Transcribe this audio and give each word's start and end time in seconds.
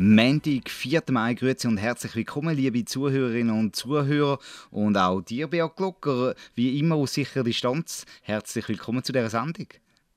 Montag, 0.00 0.70
4. 0.70 1.02
Mai, 1.10 1.34
Grüße 1.34 1.66
und 1.66 1.76
herzlich 1.76 2.14
willkommen, 2.14 2.54
liebe 2.54 2.84
Zuhörerinnen 2.84 3.58
und 3.58 3.74
Zuhörer 3.74 4.38
und 4.70 4.96
auch 4.96 5.20
dir, 5.22 5.48
Beat 5.48 5.74
Glocker, 5.74 6.36
wie 6.54 6.78
immer 6.78 6.94
aus 6.94 7.14
sicherer 7.14 7.42
Distanz. 7.42 8.06
Herzlich 8.22 8.68
willkommen 8.68 9.02
zu 9.02 9.10
dieser 9.10 9.28
Sendung. 9.28 9.66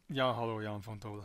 Ja, 0.09 0.36
hallo 0.36 0.62
Jan 0.62 0.84
von 0.84 0.99
Doll. 0.99 1.23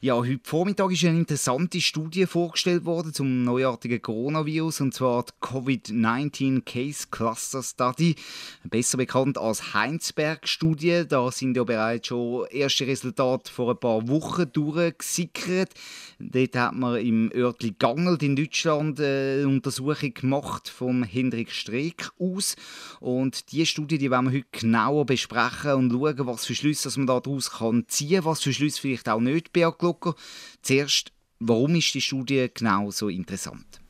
Ja, 0.00 0.14
heute 0.14 0.38
Vormittag 0.44 0.92
ist 0.92 1.04
eine 1.06 1.18
interessante 1.18 1.80
Studie 1.80 2.26
vorgestellt 2.26 2.84
worden 2.84 3.12
zum 3.12 3.42
neuartigen 3.42 4.00
Coronavirus, 4.00 4.82
und 4.82 4.94
zwar 4.94 5.24
die 5.24 5.32
Covid-19 5.44 6.62
Case 6.64 7.08
Cluster 7.10 7.64
Study, 7.64 8.14
besser 8.62 8.96
bekannt 8.96 9.38
als 9.38 9.74
Heinsberg-Studie. 9.74 11.02
Da 11.08 11.32
sind 11.32 11.56
ja 11.56 11.64
bereits 11.64 12.06
schon 12.06 12.46
erste 12.52 12.86
Resultate 12.86 13.50
vor 13.50 13.72
ein 13.72 13.80
paar 13.80 14.06
Wochen 14.06 14.46
durchgesickert. 14.52 15.72
Dort 16.20 16.54
hat 16.54 16.76
man 16.76 17.04
im 17.04 17.32
Örtli 17.34 17.74
Gangelt 17.76 18.22
in 18.22 18.36
Deutschland 18.36 19.00
eine 19.00 19.48
Untersuchung 19.48 20.14
gemacht 20.14 20.68
vom 20.68 21.02
Hendrik 21.02 21.50
Streeck 21.50 22.10
aus. 22.20 22.54
Und 23.00 23.50
diese 23.50 23.66
Studie 23.66 23.98
die 23.98 24.12
wollen 24.12 24.26
wir 24.26 24.38
heute 24.38 24.46
genauer 24.52 25.06
besprechen 25.06 25.72
und 25.72 25.90
schauen, 25.90 26.26
was 26.26 26.46
für 26.46 26.54
Schlüsse 26.54 26.88
man 27.00 27.08
daraus 27.08 27.50
ziehen 27.88 28.14
kann, 28.14 28.24
was 28.24 28.42
für 28.44 28.52
Schlüsse 28.52 28.80
vielleicht 28.80 29.08
auch 29.08 29.18
nicht 29.18 29.52
beanspruchen 29.52 29.87
Glocker. 29.88 30.14
Zuerst, 30.60 31.12
warum 31.38 31.74
ist 31.76 31.94
die 31.94 32.02
Studie 32.02 32.48
genau 32.52 32.90
so 32.90 33.08
interessant? 33.08 33.80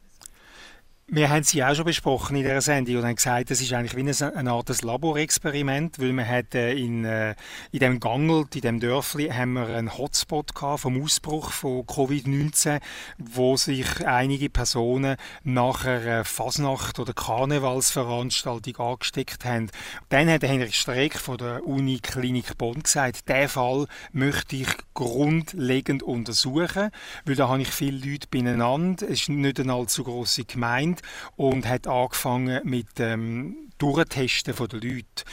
Wir 1.11 1.31
haben 1.31 1.43
sie 1.43 1.65
auch 1.65 1.75
schon 1.75 1.87
besprochen 1.87 2.37
in 2.37 2.43
dieser 2.43 2.61
Sendung 2.61 2.97
und 2.97 3.05
haben 3.07 3.15
gesagt, 3.15 3.51
das 3.51 3.63
ist 3.63 3.73
eigentlich 3.73 3.97
wie 3.97 4.25
eine, 4.25 4.51
Art 4.53 4.83
Laborexperiment, 4.83 5.99
weil 5.99 6.13
man 6.13 6.29
hat 6.29 6.55
äh, 6.55 6.75
in, 6.75 7.07
äh, 7.07 7.35
in 7.73 7.79
dem 7.79 7.99
Gangelt, 7.99 8.55
in 8.57 8.61
dem 8.61 8.79
Dörfli, 8.79 9.31
haben 9.31 9.55
wir 9.55 9.69
einen 9.69 9.97
Hotspot 9.97 10.55
gehabt 10.55 10.81
vom 10.81 11.03
Ausbruch 11.03 11.51
von 11.51 11.87
Covid-19, 11.87 12.81
wo 13.17 13.57
sich 13.57 14.07
einige 14.07 14.51
Personen 14.51 15.17
nach 15.45 15.87
einer 15.87 16.27
Fasnacht- 16.27 16.99
oder 16.99 17.15
Karnevalsveranstaltung 17.15 18.77
angesteckt 18.77 19.47
haben. 19.47 19.71
Dann 20.11 20.29
hat 20.29 20.43
Henrik 20.43 20.75
Streeck 20.75 21.19
von 21.19 21.39
der 21.39 21.67
Uni 21.67 22.01
Klinik 22.01 22.59
Bonn 22.59 22.83
gesagt, 22.83 23.31
diesen 23.31 23.49
Fall 23.49 23.87
möchte 24.13 24.57
ich 24.57 24.69
grundlegend 24.93 26.03
untersuchen, 26.03 26.91
weil 27.25 27.35
da 27.35 27.49
habe 27.49 27.63
ich 27.63 27.71
viele 27.71 27.97
Leute 27.97 28.29
beieinander, 28.31 29.07
es 29.09 29.23
ist 29.23 29.29
nicht 29.31 29.59
eine 29.59 29.73
allzu 29.73 30.05
grosse 30.05 30.45
Gemeinde 30.45 30.98
und 31.37 31.69
hat 31.69 31.87
angefangen 31.87 32.61
mit 32.65 33.01
ähm, 33.01 33.68
Durchtesten 33.79 34.55
der 34.55 34.81
Leute. 34.81 35.25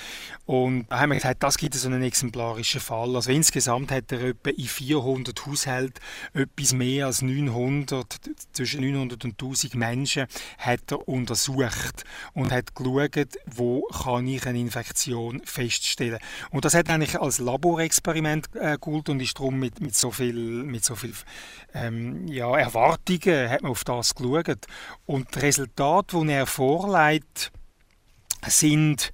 Und 0.46 0.86
da 0.90 1.00
haben 1.00 1.10
wir 1.10 1.16
gesagt, 1.16 1.42
das 1.42 1.58
gibt 1.58 1.74
so 1.74 1.88
einen 1.88 2.04
exemplarischen 2.04 2.80
Fall. 2.80 3.16
Also 3.16 3.32
insgesamt 3.32 3.92
hat 3.92 4.12
er 4.12 4.22
etwa 4.22 4.52
in 4.52 4.68
400 4.68 5.46
Haushalten 5.46 6.00
etwas 6.34 6.74
mehr 6.74 7.08
als 7.08 7.24
900, 7.24 8.20
zwischen 8.54 8.82
900 8.82 9.26
und 9.26 9.32
1000 9.32 9.76
Menschen 9.76 10.28
hat 10.60 10.92
er 10.92 11.08
untersucht 11.08 12.04
und 12.34 12.52
hat 12.52 12.76
geschaut, 12.76 13.38
wo 13.48 13.82
kann 14.04 14.28
ich 14.28 14.46
eine 14.46 14.60
Infektion 14.60 15.42
feststellen. 15.44 16.20
Und 16.52 16.66
das 16.66 16.76
hat 16.76 16.90
eigentlich 16.90 17.20
als 17.20 17.40
Laborexperiment 17.40 18.50
äh, 18.56 18.78
geholt 18.80 19.10
und 19.10 19.22
ist 19.22 19.40
darum 19.40 19.60
mit, 19.60 19.82
mit 19.82 19.96
so 19.96 20.12
viel, 20.12 20.36
mit 20.36 20.86
so 20.86 20.96
viel 20.96 21.14
ähm, 21.74 22.28
ja, 22.28 22.56
Erwartungen 22.56 23.50
hat 23.50 23.64
man 23.64 23.72
auf 23.72 23.84
das 23.84 24.14
geschaut. 24.14 24.66
Und 25.06 25.34
die 25.36 25.40
Resultate, 25.40 26.20
die 26.22 26.32
er 26.32 26.46
vorlegt, 26.46 27.52
sind 28.50 29.12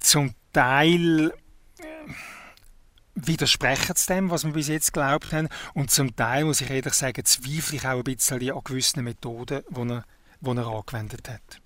zum 0.00 0.34
Teil 0.52 1.32
äh, 1.78 1.84
widersprechen 3.14 3.96
zu 3.96 4.06
dem, 4.12 4.30
was 4.30 4.44
wir 4.44 4.52
bis 4.52 4.68
jetzt 4.68 4.92
geglaubt 4.92 5.32
haben. 5.32 5.48
Und 5.74 5.90
zum 5.90 6.14
Teil, 6.14 6.44
muss 6.44 6.60
ich 6.60 6.70
ehrlich 6.70 6.94
sagen, 6.94 7.24
zweifle 7.24 7.76
ich 7.76 7.86
auch 7.86 7.98
ein 7.98 8.04
bisschen 8.04 8.50
an 8.50 8.60
gewissen 8.64 9.04
Methoden, 9.04 9.62
die 9.68 9.80
er, 9.80 10.04
die 10.40 10.50
er 10.50 10.66
angewendet 10.66 11.28
hat. 11.28 11.60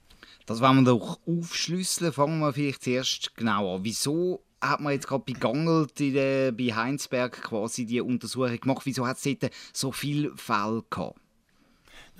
Das 0.47 0.61
wollen 0.61 0.85
wir 0.85 0.85
doch 0.85 1.19
aufschlüsseln. 1.27 2.13
Fangen 2.13 2.41
wir 2.41 2.53
vielleicht 2.53 2.83
zuerst 2.83 3.37
genau 3.37 3.77
an. 3.77 3.85
Wieso 3.85 4.43
hat 4.61 4.81
man 4.81 4.93
jetzt 4.93 5.07
gerade 5.07 5.25
bei 5.27 5.33
Gangelt 5.39 5.95
bei 5.97 6.75
Heinsberg 6.75 7.43
quasi 7.43 7.87
die 7.87 8.01
Untersuchung 8.01 8.59
gemacht? 8.59 8.83
Wieso 8.85 9.07
hat 9.07 9.19
es 9.19 9.39
dort 9.39 9.53
so 9.73 9.93
viele 9.93 10.37
Fälle 10.37 10.83
gehabt? 10.91 11.22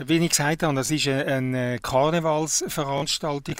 Wie 0.07 0.19
ich 0.19 0.31
gesagt 0.31 0.63
habe, 0.63 0.75
das 0.75 0.91
war 0.91 1.27
eine 1.27 1.79
Karnevalsveranstaltung 1.81 3.57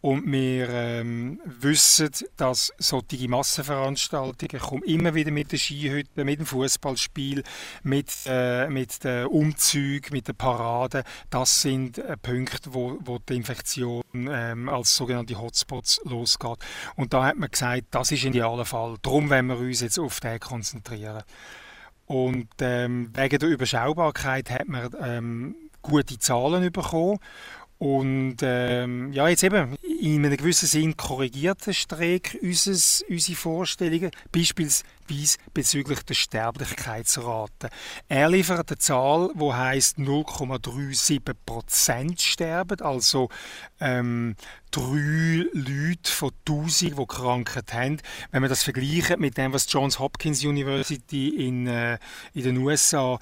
und 0.00 0.30
wir 0.30 0.68
ähm, 0.68 1.40
wissen, 1.44 2.10
dass 2.36 2.72
solche 2.78 3.28
Massenveranstaltungen 3.28 4.60
kommen 4.60 4.82
immer 4.84 5.14
wieder 5.14 5.30
mit 5.30 5.52
den 5.52 5.58
Skihütten, 5.58 6.24
mit 6.24 6.38
dem 6.38 6.46
Fußballspiel, 6.46 7.42
mit, 7.82 8.10
äh, 8.26 8.68
mit 8.68 9.02
den 9.04 9.26
Umzügen, 9.26 10.12
mit 10.12 10.28
den 10.28 10.36
Paraden. 10.36 11.02
Das 11.30 11.62
sind 11.62 11.98
äh, 11.98 12.16
Punkte, 12.16 12.74
wo, 12.74 12.98
wo 13.00 13.18
die 13.18 13.36
Infektion 13.36 14.02
ähm, 14.14 14.68
als 14.68 14.94
sogenannte 14.94 15.40
Hotspots 15.40 16.00
losgeht. 16.04 16.58
Und 16.94 17.12
da 17.12 17.24
hat 17.24 17.36
man 17.38 17.50
gesagt, 17.50 17.86
das 17.90 18.12
ist 18.12 18.24
ein 18.24 18.28
idealer 18.28 18.64
Fall. 18.64 18.96
Darum 19.02 19.30
wollen 19.30 19.46
wir 19.46 19.58
uns 19.58 19.80
jetzt 19.80 19.98
auf 19.98 20.20
den 20.20 20.38
konzentrieren. 20.38 21.22
Und 22.06 22.48
ähm, 22.60 23.10
wegen 23.14 23.38
der 23.38 23.48
Überschaubarkeit 23.48 24.50
hat 24.50 24.68
man 24.68 24.90
ähm, 25.00 25.56
gute 25.82 26.18
Zahlen 26.18 26.70
bekommen. 26.72 27.18
Und 27.78 28.36
ähm, 28.40 29.12
ja, 29.12 29.28
jetzt 29.28 29.44
eben, 29.44 29.76
in 30.00 30.24
einem 30.24 30.34
gewissen 30.36 30.66
Sinn 30.66 30.96
korrigiert 30.96 31.66
der 31.66 31.74
Streeck 31.74 32.38
unsere 32.42 33.36
Vorstellungen, 33.36 34.10
beispielsweise 34.32 35.36
bezüglich 35.52 36.02
der 36.02 36.14
Sterblichkeitsrate. 36.14 37.68
Er 38.08 38.30
liefert 38.30 38.70
eine 38.70 38.78
Zahl, 38.78 39.30
die 39.34 39.52
heisst 39.52 39.98
0,37% 39.98 42.20
sterben, 42.20 42.80
also 42.80 43.28
ähm, 43.80 44.36
drei 44.70 45.44
Leute 45.52 46.10
von 46.10 46.30
1000, 46.48 46.98
die 46.98 47.06
Krankheit 47.06 47.74
haben. 47.74 47.98
Wenn 48.30 48.40
man 48.40 48.48
das 48.48 48.62
vergleicht 48.62 49.18
mit 49.18 49.36
dem, 49.36 49.52
was 49.52 49.70
Johns 49.70 49.98
Hopkins 49.98 50.42
University 50.42 51.28
in, 51.28 51.66
äh, 51.66 51.98
in 52.32 52.44
den 52.44 52.56
USA 52.56 53.18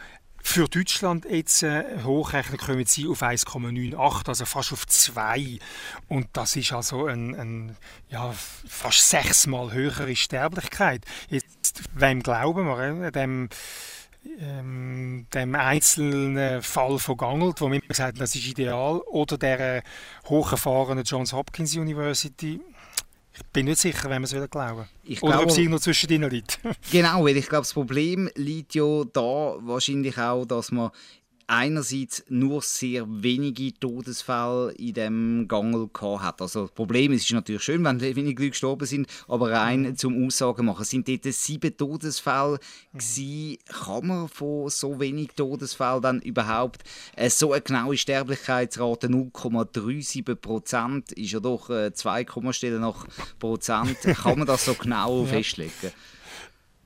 für 0.47 0.69
Deutschland 0.69 1.25
jetzt 1.25 1.63
äh, 1.63 1.85
hochrechnen 2.05 2.59
kommen 2.59 2.85
sie 2.85 3.09
auf 3.09 3.23
1,98, 3.23 4.29
also 4.29 4.45
fast 4.45 4.73
auf 4.75 4.87
2. 4.87 5.59
Und 6.07 6.29
das 6.35 6.55
ist 6.55 6.73
also 6.73 7.07
ein, 7.07 7.35
ein 7.35 7.77
ja, 8.11 8.33
fast 8.33 9.09
sechsmal 9.09 9.73
höhere 9.73 10.15
Sterblichkeit. 10.15 11.03
Jetzt, 11.31 11.83
wem 11.95 12.23
glauben 12.23 12.67
wir? 12.67 13.07
Äh, 13.07 13.11
dem, 13.11 13.49
ähm, 14.39 15.27
dem 15.33 15.55
einzelnen 15.55 16.63
Fall 16.63 16.99
von 16.99 17.17
Gangelt, 17.17 17.63
wo 17.63 17.73
wir 17.73 17.81
gesagt 17.81 18.13
haben, 18.13 18.19
das 18.19 18.35
ist 18.35 18.47
ideal, 18.47 18.99
oder 18.99 19.39
der 19.39 19.79
äh, 19.79 19.83
hochgefahrenen 20.27 21.05
Johns 21.05 21.33
Hopkins 21.33 21.75
University, 21.75 22.61
ich 23.37 23.43
bin 23.53 23.67
nicht 23.67 23.81
sicher, 23.81 24.05
wenn 24.05 24.23
man 24.23 24.25
es 24.25 24.51
glauben 24.51 24.87
ich 25.03 25.23
Oder 25.23 25.33
glaube, 25.39 25.53
ob 25.53 25.59
es 25.59 25.69
noch 25.69 25.81
zwischen 25.81 26.11
ihnen 26.11 26.31
liegt. 26.31 26.61
genau, 26.91 27.25
weil 27.25 27.37
ich 27.37 27.49
glaube, 27.49 27.63
das 27.63 27.73
Problem 27.73 28.31
liegt 28.37 28.75
ja 28.75 29.05
da 29.13 29.57
wahrscheinlich 29.61 30.17
auch, 30.19 30.45
dass 30.45 30.71
man 30.71 30.91
einerseits 31.47 32.25
nur 32.29 32.63
sehr 32.63 33.07
wenige 33.09 33.73
Todesfälle 33.75 34.73
in 34.73 34.95
dem 34.95 35.49
Gangel 35.49 35.89
hat. 36.03 36.41
Also 36.41 36.63
das 36.63 36.71
Problem 36.71 37.13
ist, 37.13 37.23
es 37.23 37.27
ist 37.27 37.33
natürlich 37.33 37.63
schön, 37.63 37.85
wenn 37.85 38.01
wenige 38.01 38.43
Leute 38.43 38.51
gestorben 38.51 38.87
sind, 38.87 39.09
aber 39.29 39.51
rein 39.53 39.83
mhm. 39.83 39.97
zum 39.97 40.27
Aussagen 40.27 40.67
machen. 40.67 40.85
sind 40.85 41.09
dort 41.09 41.25
sieben 41.25 41.77
Todesfälle 41.77 42.59
mhm. 42.93 42.99
gewesen. 42.99 43.59
Kann 43.67 44.07
man 44.07 44.29
von 44.29 44.69
so 44.71 45.01
wenig 45.01 45.31
Todesfällen 45.37 46.03
dann 46.03 46.21
überhaupt 46.21 46.83
äh, 47.17 47.31
so 47.31 47.53
eine 47.53 47.63
genaue 47.63 47.97
Sterblichkeitsrate 47.97 49.09
0,37 49.09 50.35
Prozent 50.35 51.13
ist 51.13 51.33
ja 51.33 51.41
doch 51.41 51.71
äh, 51.71 51.93
2 51.93 52.25
Kommastellen 52.25 52.81
nach 52.81 53.07
Prozent. 53.39 53.99
Kann 54.03 54.39
man 54.39 54.47
das 54.47 54.65
so 54.65 54.75
genau 54.81 55.23
ja. 55.23 55.29
festlegen? 55.29 55.93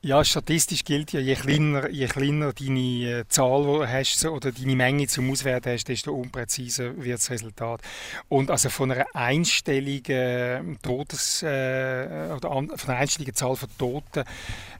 Ja, 0.01 0.23
statistisch 0.23 0.85
gilt 0.85 1.11
ja, 1.11 1.19
je 1.19 1.35
kleiner, 1.35 1.89
je 1.89 2.07
kleiner 2.07 2.53
deine 2.53 3.19
äh, 3.19 3.27
Zahl 3.27 3.85
hast 3.85 4.23
oder 4.23 4.53
deine 4.53 4.77
Menge 4.77 5.07
zum 5.07 5.29
Auswerten 5.29 5.73
hast, 5.73 5.89
desto 5.89 6.13
unpräziser 6.13 7.03
wird 7.03 7.19
das 7.19 7.29
Resultat. 7.29 7.81
Und 8.29 8.49
also 8.49 8.69
von 8.69 8.91
einer 8.91 9.07
einstelligen 9.13 10.79
Todes, 10.81 11.43
äh, 11.43 12.29
oder 12.33 12.49
an, 12.49 12.69
von 12.77 12.91
einer 12.91 12.99
einstelligen 12.99 13.35
Zahl 13.35 13.57
von 13.57 13.67
Toten 13.77 14.23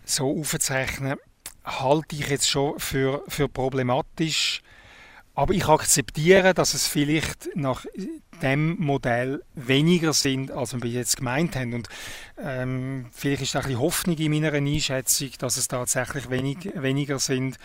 so 0.06 0.39
aufzurechnen, 0.39 1.18
halte 1.66 2.16
ich 2.16 2.30
jetzt 2.30 2.50
schon 2.50 2.80
für, 2.80 3.21
für 3.27 3.50
problematisch. 3.50 4.62
Aber 5.36 5.54
ich 5.54 5.68
akzeptiere, 5.68 6.54
dass 6.54 6.74
es 6.74 6.88
vielleicht 6.88 7.50
nach 7.56 7.86
dem 8.42 8.78
Modell 8.80 9.44
weniger 9.56 10.14
sind, 10.14 10.52
als 10.52 10.74
wir 10.74 10.90
jetzt 10.90 11.18
gemeint 11.18 11.56
haben. 11.56 11.74
Und 11.74 11.90
ähm, 12.42 13.06
vielleicht 13.12 13.42
ist 13.44 13.56
da 13.56 13.60
ein 13.60 13.66
bisschen 13.66 13.80
Hoffnung 13.80 14.18
in 14.18 14.31
meiner 14.31 14.54
Einschätzung, 14.54 15.30
dass 15.40 15.58
es 15.58 15.68
tatsächlich 15.68 16.30
wenig, 16.30 16.70
weniger 16.76 17.20
sind. 17.20 17.58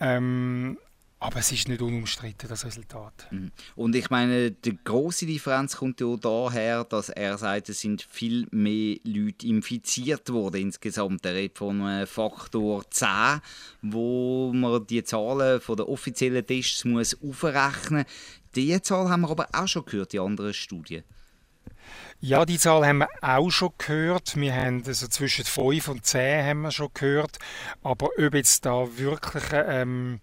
Ähm, 0.00 0.78
aber 1.26 1.40
es 1.40 1.50
ist 1.50 1.66
nicht 1.66 1.82
unumstritten, 1.82 2.48
das 2.48 2.64
Resultat. 2.64 3.26
Mhm. 3.32 3.50
Und 3.74 3.96
ich 3.96 4.10
meine, 4.10 4.52
die 4.52 4.78
große 4.84 5.26
Differenz 5.26 5.76
kommt 5.76 6.00
ja 6.00 6.16
daher, 6.16 6.84
dass 6.84 7.08
er 7.08 7.36
sagt, 7.36 7.68
es 7.68 7.80
sind 7.80 8.02
viel 8.08 8.46
mehr 8.52 8.98
Leute 9.02 9.48
infiziert 9.48 10.32
worden 10.32 10.60
insgesamt. 10.60 11.26
Er 11.26 11.34
redet 11.34 11.58
von 11.58 11.82
einem 11.82 12.06
Faktor 12.06 12.88
10, 12.88 13.40
wo 13.82 14.52
man 14.54 14.86
die 14.86 15.02
Zahlen 15.02 15.60
von 15.60 15.76
den 15.76 15.86
offiziellen 15.86 16.46
Tests 16.46 16.84
muss 16.84 17.20
aufrechnen 17.20 18.04
muss. 18.04 18.12
Diese 18.54 18.82
Zahl 18.82 19.10
haben 19.10 19.22
wir 19.22 19.30
aber 19.30 19.48
auch 19.52 19.66
schon 19.66 19.84
gehört 19.84 20.14
in 20.14 20.20
anderen 20.20 20.54
Studien. 20.54 21.02
Ja, 22.20 22.46
die 22.46 22.58
Zahl 22.58 22.86
haben 22.86 22.98
wir 22.98 23.08
auch 23.20 23.50
schon 23.50 23.72
gehört. 23.78 24.36
Wir 24.36 24.54
haben 24.54 24.84
also 24.86 25.08
zwischen 25.08 25.44
5 25.44 25.88
und 25.88 26.06
10 26.06 26.46
haben 26.46 26.60
wir 26.62 26.70
schon 26.70 26.90
gehört. 26.94 27.38
Aber 27.82 28.10
ob 28.16 28.34
jetzt 28.34 28.64
da 28.64 28.86
wirklich 28.96 29.44
ähm, 29.52 30.20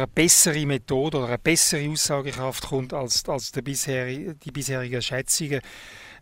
eine 0.00 0.06
bessere 0.06 0.66
Methode 0.66 1.18
oder 1.18 1.28
eine 1.28 1.38
bessere 1.38 1.88
Aussagekraft 1.90 2.68
kommt 2.68 2.92
als, 2.92 3.28
als 3.28 3.52
bisherige, 3.52 4.34
die 4.34 4.50
bisherigen 4.50 5.02
Schätzungen, 5.02 5.60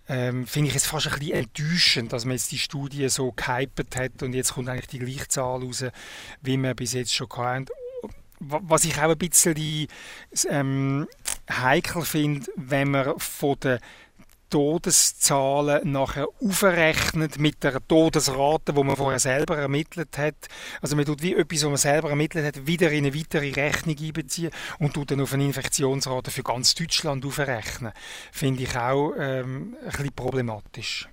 ähm, 0.08 0.46
finde 0.46 0.70
ich 0.70 0.76
es 0.76 0.87
fast 0.87 1.06
ein 1.06 1.19
bisschen 1.19 1.37
enttäuschend, 1.37 2.12
dass 2.12 2.25
man 2.25 2.32
jetzt 2.32 2.50
die 2.50 2.58
Studie 2.58 3.08
so 3.08 3.32
gehypert 3.32 3.96
hat 3.96 4.22
und 4.22 4.34
jetzt 4.34 4.55
kommt 4.55 4.69
eigentlich 4.69 4.88
die 4.88 4.99
gleiche 4.99 5.28
Zahl 5.28 5.62
raus, 5.62 5.84
wie 6.43 6.56
wir 6.56 6.75
bis 6.75 6.94
jetzt 6.94 7.14
schon 7.14 7.28
hatten. 7.37 7.67
Was 8.40 8.84
ich 8.84 8.96
auch 8.99 9.11
ein 9.11 9.19
bisschen 9.19 9.55
die, 9.55 9.87
ähm, 10.49 11.06
heikel 11.50 12.02
finde, 12.02 12.50
wenn 12.56 12.90
man 12.90 13.19
von 13.19 13.56
der 13.61 13.81
Todeszahlen 14.50 15.93
nachher 15.93 16.26
aufrechnet 16.44 17.38
mit 17.38 17.62
der 17.62 17.81
Todesrate, 17.87 18.76
wo 18.76 18.85
man 18.85 18.97
vorher 18.97 19.20
selber 19.20 19.56
ermittelt 19.56 20.19
hat. 20.19 20.35
Also 20.82 20.97
man 20.97 21.05
tut 21.05 21.23
wie 21.23 21.35
etwas, 21.35 21.62
was 21.62 21.69
man 21.69 21.76
selber 21.76 22.11
ermittelt 22.11 22.44
hat, 22.44 22.67
wieder 22.67 22.91
in 22.91 23.06
eine 23.06 23.14
weitere 23.14 23.52
Rechnung 23.52 23.97
einbeziehen 23.99 24.50
und 24.79 24.94
tut 24.94 25.12
dann 25.12 25.20
auf 25.20 25.32
eine 25.32 25.44
Infektionsrate 25.44 26.31
für 26.31 26.43
ganz 26.43 26.75
Deutschland 26.75 27.25
aufrechnen. 27.25 27.93
Finde 28.32 28.64
ich 28.64 28.76
auch 28.76 29.14
ähm, 29.19 29.76
ein 29.82 29.91
bisschen 29.91 30.12
problematisch. 30.12 31.08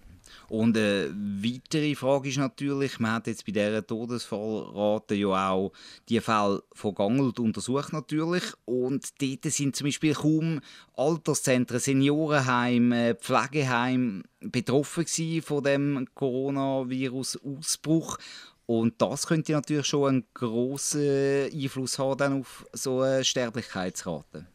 Und 0.49 0.77
eine 0.77 1.13
weitere 1.13 1.93
Frage 1.95 2.29
ist 2.29 2.37
natürlich, 2.37 2.99
man 2.99 3.11
hat 3.11 3.27
jetzt 3.27 3.45
bei 3.45 3.51
dieser 3.51 3.85
Todesfallrate 3.85 5.15
ja 5.15 5.49
auch 5.49 5.73
die 6.07 6.21
Fälle 6.21 6.63
von 6.71 6.95
Gangelt 6.95 7.37
untersucht 7.39 7.91
natürlich 7.91 8.43
und 8.63 9.21
dort 9.21 9.43
sind 9.51 9.75
zum 9.75 9.87
Beispiel 9.87 10.13
kaum 10.13 10.61
Alterszentren, 10.95 11.79
Seniorenheime, 11.79 13.15
Pflegeheime 13.15 14.23
betroffen 14.39 15.41
von 15.41 15.63
dem 15.63 16.07
Coronavirus-Ausbruch. 16.15 18.17
Und 18.65 19.01
das 19.01 19.27
könnte 19.27 19.51
natürlich 19.53 19.85
schon 19.85 20.09
einen 20.09 20.25
grossen 20.33 21.49
Einfluss 21.53 21.99
haben 21.99 22.41
auf 22.41 22.65
so 22.73 23.01
eine 23.01 23.23
Sterblichkeitsrate. 23.23 24.47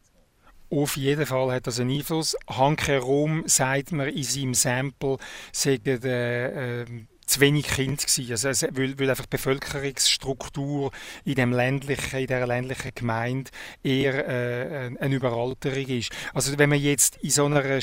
Auf 0.73 0.97
jeden 0.97 1.27
Fall 1.27 1.51
hat 1.51 1.67
das 1.67 1.79
einen 1.79 1.91
Einfluss. 1.91 2.35
Hanke 2.47 2.97
Rom 2.97 3.43
sagt 3.45 3.91
man 3.91 4.09
in 4.09 4.23
seinem 4.23 4.53
Sample, 4.55 5.17
sagen 5.51 6.03
äh, 6.03 6.81
äh, 6.81 6.85
zu 7.27 7.41
wenig 7.41 7.67
Kinder 7.67 8.03
gewesen. 8.03 8.47
Also, 8.47 8.67
weil, 8.71 8.97
weil 8.99 9.09
einfach 9.11 9.25
die 9.25 9.37
Bevölkerungsstruktur 9.37 10.91
in, 11.25 11.35
dem 11.35 11.51
ländlichen, 11.51 12.19
in 12.19 12.27
dieser 12.27 12.47
ländlichen 12.47 12.91
Gemeinde 12.95 13.51
eher 13.83 14.27
äh, 14.27 14.97
eine 14.99 15.15
Überalterung 15.15 15.87
ist. 15.87 16.11
Also 16.33 16.57
wenn 16.57 16.69
man 16.69 16.79
jetzt 16.79 17.17
in 17.17 17.29
so 17.29 17.45
einer 17.45 17.79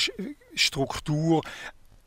Struktur 0.56 1.42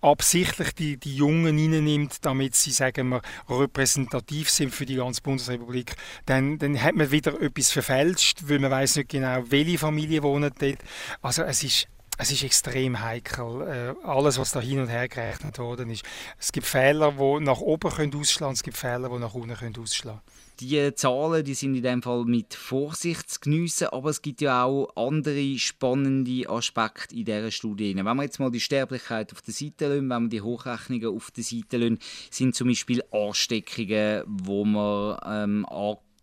absichtlich 0.04 0.74
die, 0.76 0.98
die 0.98 1.16
Jungen 1.16 1.58
hineinnimmt, 1.58 2.26
damit 2.26 2.56
sie, 2.56 2.72
sagen 2.72 3.10
wir, 3.10 3.22
repräsentativ 3.50 4.50
sind 4.50 4.74
für 4.74 4.86
die 4.86 4.96
ganze 4.96 5.22
Bundesrepublik, 5.22 5.96
dann, 6.26 6.58
dann 6.60 6.82
hat 6.82 6.96
man 6.96 7.12
wieder 7.12 7.40
etwas 7.42 7.72
verfälscht, 7.72 8.42
weil 8.48 8.60
man 8.60 8.72
weiß 8.72 8.98
nicht 8.98 9.10
genau, 9.10 9.44
welche 9.48 9.78
Familie 9.78 10.22
wohnt 10.24 10.62
dort. 10.62 10.80
Also 11.22 11.44
es 11.44 11.64
ist 11.64 11.88
es 12.20 12.32
ist 12.32 12.44
extrem 12.44 13.02
heikel, 13.02 13.96
äh, 14.04 14.08
alles, 14.08 14.38
was 14.38 14.52
da 14.52 14.62
hin 14.62 14.80
und 14.80 14.88
her 14.88 15.08
gerechnet 15.08 15.58
worden 15.58 15.90
ist. 15.90 16.06
Es 16.38 16.52
gibt 16.52 16.68
Fehler, 16.68 17.14
die 17.14 17.44
nach 17.44 17.60
oben 17.60 17.90
können 17.90 18.14
ausschlagen, 18.16 18.54
es 18.54 18.62
gibt 18.62 18.78
Fehler, 18.78 19.10
die 19.10 19.18
nach 19.18 19.34
unten 19.34 19.56
können 19.56 19.76
ausschlagen 19.80 20.22
die 20.60 20.94
Zahlen 20.96 21.44
die 21.44 21.54
sind 21.54 21.76
in 21.76 21.84
dem 21.84 22.02
Fall 22.02 22.26
mit 22.26 22.54
Vorsicht 22.54 23.30
zu 23.30 23.40
geniessen, 23.40 23.88
aber 23.88 24.10
es 24.10 24.22
gibt 24.22 24.42
ja 24.42 24.64
auch 24.64 24.90
andere 24.96 25.58
spannende 25.58 26.50
Aspekte 26.50 27.16
in 27.16 27.26
dieser 27.26 27.52
Studie. 27.52 27.96
Wenn 27.96 28.04
wir 28.04 28.24
jetzt 28.24 28.40
mal 28.40 28.52
die 28.52 28.60
Sterblichkeit 28.60 29.32
auf 29.32 29.42
der 29.42 29.54
Seite 29.54 29.88
lassen, 29.88 30.10
wenn 30.10 30.24
wir 30.24 30.30
die 30.30 30.42
Hochrechnungen 30.42 31.16
auf 31.16 31.32
der 31.32 31.44
Seite 31.44 31.78
lassen, 31.78 32.00
sind 32.30 32.56
zum 32.56 32.68
Beispiel 32.68 33.04
Ansteckungen, 33.12 34.24
wo 34.28 34.66
man 34.66 35.20
ähm, 35.26 35.66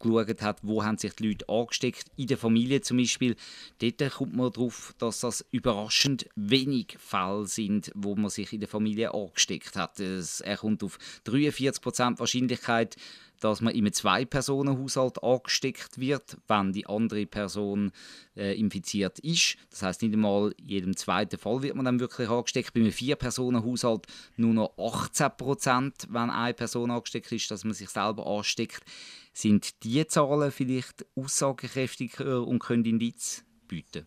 geschaut 0.00 0.42
hat, 0.42 0.58
wo 0.62 0.82
haben 0.82 0.98
sich 0.98 1.14
die 1.14 1.28
Leute 1.28 1.48
angesteckt, 1.48 2.06
in 2.16 2.26
der 2.26 2.38
Familie 2.38 2.80
zum 2.80 2.96
Beispiel. 2.96 3.36
Dort 3.80 4.12
kommt 4.12 4.34
man 4.34 4.52
darauf, 4.52 4.94
dass 4.98 5.20
das 5.20 5.44
überraschend 5.50 6.28
wenig 6.34 6.96
Fälle 6.98 7.46
sind, 7.46 7.92
wo 7.94 8.16
man 8.16 8.30
sich 8.30 8.52
in 8.52 8.60
der 8.60 8.68
Familie 8.68 9.14
angesteckt 9.14 9.76
hat. 9.76 10.00
er 10.00 10.56
kommt 10.56 10.82
auf 10.82 10.98
43% 11.26 12.18
Wahrscheinlichkeit, 12.18 12.96
dass 13.40 13.60
man 13.60 13.74
in 13.74 13.80
einem 13.80 13.92
Zwei-Personen-Haushalt 13.92 15.22
angesteckt 15.22 15.98
wird, 15.98 16.36
wenn 16.46 16.72
die 16.72 16.86
andere 16.86 17.26
Person 17.26 17.90
äh, 18.36 18.58
infiziert 18.58 19.18
ist. 19.20 19.56
Das 19.70 19.82
heißt 19.82 20.02
nicht 20.02 20.12
einmal 20.12 20.54
in 20.58 20.68
jedem 20.68 20.96
zweiten 20.96 21.38
Fall 21.38 21.62
wird 21.62 21.74
man 21.74 21.86
dann 21.86 22.00
wirklich 22.00 22.28
angesteckt. 22.28 22.74
Bei 22.74 22.80
einem 22.80 22.92
Vier-Personen-Haushalt 22.92 24.06
nur 24.36 24.54
noch 24.54 24.78
18 24.78 25.30
Prozent, 25.36 26.06
wenn 26.10 26.30
eine 26.30 26.54
Person 26.54 26.90
angesteckt 26.90 27.32
ist, 27.32 27.50
dass 27.50 27.64
man 27.64 27.72
sich 27.72 27.88
selber 27.88 28.26
ansteckt. 28.26 28.82
Sind 29.32 29.82
diese 29.82 30.06
Zahlen 30.06 30.50
vielleicht 30.50 31.06
aussagekräftiger 31.14 32.46
und 32.46 32.58
können 32.58 32.84
Indiz 32.84 33.44
bieten? 33.68 34.06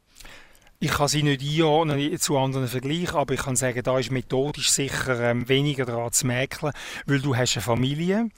Ich 0.79 0.91
kann 0.91 1.07
sie 1.07 1.23
nicht 1.23 1.41
einordnen 1.41 2.19
zu 2.19 2.37
anderen 2.37 2.67
Vergleichen, 2.67 3.15
aber 3.15 3.33
ich 3.33 3.39
kann 3.39 3.55
sagen, 3.55 3.83
da 3.83 3.97
ist 3.99 4.11
methodisch 4.11 4.69
sicher 4.69 5.17
ähm, 5.21 5.47
weniger 5.47 5.85
daran 5.85 6.11
zu 6.11 6.27
mäkeln, 6.27 6.73
weil 7.05 7.21
du 7.21 7.35
hast 7.35 7.55
eine 7.55 7.61
Familie 7.61 8.29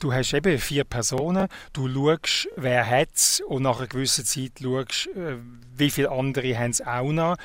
Du 0.00 0.12
hast 0.12 0.34
eben 0.34 0.58
vier 0.58 0.84
Personen, 0.84 1.48
du 1.72 1.88
schaust, 1.88 2.48
wer 2.56 2.88
hat 2.88 3.10
es 3.14 3.40
und 3.40 3.62
nach 3.62 3.78
einer 3.78 3.86
gewissen 3.86 4.24
Zeit 4.24 4.52
schaust, 4.60 5.08
äh, 5.16 5.36
wie 5.76 5.90
viele 5.90 6.10
andere 6.10 6.58
haben 6.58 6.70
es 6.70 6.80
auch 6.80 7.12
noch. 7.12 7.36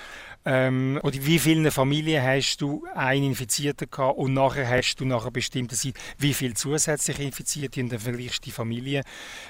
Ähm, 0.46 1.00
oder 1.04 1.18
wie 1.22 1.38
viele 1.40 1.70
Familien 1.70 2.24
hast 2.24 2.58
du 2.62 2.86
einen 2.96 3.26
Infizierten 3.26 3.90
gehabt 3.90 4.18
und 4.18 4.34
nachher 4.34 4.68
hast 4.68 4.96
du 4.96 5.06
nach 5.06 5.24
einer 5.24 5.32
bestimmten 5.32 5.76
Zeit 5.76 5.96
wie 6.18 6.34
viele 6.34 6.54
zusätzliche 6.54 7.24
Infizierte 7.24 7.82
und 7.82 7.92
dann 7.92 8.00
vergleichst 8.00 8.40
du 8.40 8.46
die 8.46 8.52
Familie. 8.52 9.04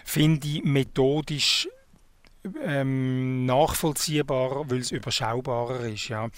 Finde 0.04 0.48
ich 0.48 0.64
methodisch 0.64 1.70
ähm, 2.64 3.46
nachvollziehbar, 3.46 4.70
weil 4.70 4.80
es 4.80 4.92
überschaubarer 4.92 5.82
ist. 5.82 6.08
Ja. 6.08 6.30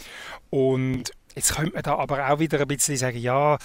Und 0.50 1.12
Jetzt 1.36 1.56
könnte 1.56 1.74
man 1.74 1.84
da 1.84 1.96
aber 1.96 2.30
auch 2.30 2.40
wieder 2.40 2.60
ein 2.60 2.68
bisschen 2.68 2.98
sagen, 2.98 3.18
ja, 3.18 3.58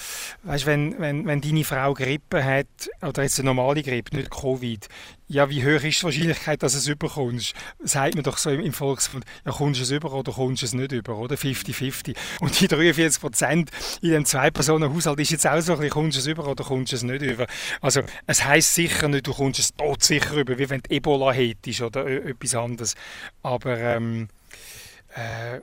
weißt, 0.44 0.66
wenn, 0.66 0.98
wenn, 0.98 1.26
wenn 1.26 1.40
deine 1.40 1.64
Frau 1.64 1.94
Grippe 1.94 2.44
hat, 2.44 2.66
oder 3.02 3.22
jetzt 3.22 3.38
eine 3.38 3.46
normale 3.46 3.82
Grippe, 3.82 4.16
nicht 4.16 4.30
Covid, 4.30 4.88
ja, 5.28 5.50
wie 5.50 5.64
hoch 5.64 5.82
ist 5.82 6.00
die 6.00 6.04
Wahrscheinlichkeit, 6.04 6.62
dass 6.62 6.72
du 6.72 6.78
es 6.78 6.86
überkommst? 6.86 7.54
Sagt 7.80 8.14
man 8.14 8.22
doch 8.22 8.38
so 8.38 8.50
im, 8.50 8.60
im 8.60 8.72
Volksmund, 8.72 9.24
ja, 9.44 9.50
kommst 9.50 9.80
du 9.80 9.82
es 9.82 9.90
über 9.90 10.12
oder 10.12 10.32
kommst 10.32 10.62
du 10.62 10.66
es 10.66 10.72
nicht 10.72 10.92
über, 10.92 11.16
oder? 11.16 11.34
50-50. 11.34 12.16
Und 12.40 12.60
die 12.60 12.68
43 12.68 13.20
Prozent 13.20 13.70
in 14.02 14.10
dem 14.10 14.24
Zwei-Personen-Haushalt 14.24 15.18
ist 15.18 15.30
jetzt 15.30 15.46
auch 15.46 15.60
so 15.60 15.72
ein 15.72 15.78
bisschen, 15.78 15.90
kommst 15.90 16.16
du 16.16 16.20
es 16.20 16.26
über 16.28 16.46
oder 16.46 16.62
kommst 16.62 16.92
du 16.92 16.96
es 16.96 17.02
nicht 17.02 17.22
über? 17.22 17.46
Also, 17.80 18.02
es 18.26 18.44
heisst 18.44 18.74
sicher 18.74 19.08
nicht, 19.08 19.26
du 19.26 19.34
kommst 19.34 19.58
es 19.58 19.74
tot 19.74 20.02
sicher 20.04 20.34
über, 20.34 20.58
wie 20.58 20.70
wenn 20.70 20.82
du 20.82 20.94
Ebola 20.94 21.32
hättest 21.32 21.82
oder 21.82 22.06
etwas 22.06 22.54
anderes. 22.54 22.94
Aber, 23.42 23.76
ähm, 23.76 24.28
äh, 25.14 25.60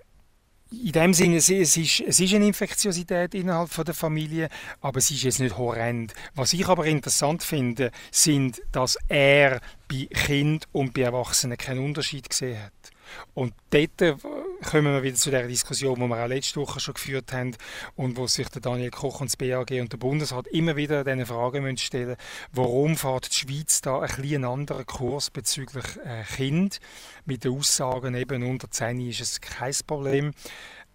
in 0.82 0.92
dem 0.92 1.14
Sinne, 1.14 1.38
es 1.38 1.50
ist, 1.50 1.78
es 1.78 2.20
ist 2.20 2.34
eine 2.34 2.48
Infektiosität 2.48 3.36
innerhalb 3.36 3.70
der 3.86 3.94
Familie, 3.94 4.50
aber 4.82 4.98
es 4.98 5.12
ist 5.12 5.24
jetzt 5.24 5.40
nicht 5.40 5.58
horrend. 5.58 6.14
Was 6.36 6.54
ich 6.54 6.68
aber 6.68 6.86
interessant 6.86 7.44
finde, 7.44 7.92
sind, 8.12 8.62
dass 8.72 8.98
er 9.08 9.62
bei 9.88 10.08
Kind 10.12 10.68
und 10.72 10.94
bei 10.94 11.02
Erwachsenen 11.02 11.58
keinen 11.58 11.86
Unterschied 11.86 12.30
gesehen 12.30 12.62
hat. 12.62 12.93
Und 13.34 13.54
dort 13.70 14.02
äh, 14.02 14.16
kommen 14.64 14.94
wir 14.94 15.04
wieder 15.04 15.16
zu 15.16 15.32
der 15.32 15.48
Diskussion, 15.48 16.00
die 16.00 16.08
wir 16.08 16.24
auch 16.24 16.28
letzte 16.28 16.60
Woche 16.60 16.80
schon 16.80 16.94
geführt 16.94 17.34
haben 17.34 17.56
und 17.96 18.18
wo 18.18 18.28
sich 18.28 18.48
der 18.50 18.62
Daniel 18.62 18.92
Koch 18.92 19.22
und 19.22 19.30
das 19.30 19.38
BAG 19.38 19.72
und 19.72 19.92
der 19.92 19.98
Bundesrat 19.98 20.48
immer 20.48 20.76
wieder 20.76 21.04
diese 21.04 21.26
Frage 21.26 21.62
müssen 21.62 22.16
warum 22.52 22.96
fährt 22.96 23.30
die 23.32 23.36
Schweiz 23.36 23.82
da 23.82 24.00
ein 24.00 24.08
bisschen 24.16 24.46
anderen 24.46 24.86
Kurs 24.86 25.30
bezüglich 25.30 25.86
äh, 26.06 26.24
Kind 26.24 26.80
mit 27.26 27.44
den 27.44 27.58
Aussagen, 27.58 28.16
eben 28.16 28.44
unter 28.44 28.70
10 28.70 29.00
ist 29.10 29.22
es 29.22 29.42
kein 29.42 29.74
Problem 29.86 30.32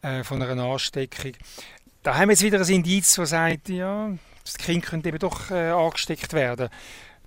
äh, 0.03 0.25
von 0.25 0.43
einer 0.43 0.63
Ansteckung. 0.63 1.33
Da 2.03 2.15
haben 2.17 2.29
wir 2.29 2.33
jetzt 2.33 2.43
wieder 2.43 2.61
ein 2.61 2.69
Indiz, 2.69 3.15
das 3.15 3.31
sagt, 3.31 3.69
ja, 3.69 4.13
das 4.45 4.57
Kind 4.57 4.85
könnte 4.85 5.09
eben 5.09 5.19
doch 5.19 5.51
äh, 5.51 5.71
angesteckt 5.71 6.33
werden. 6.33 6.69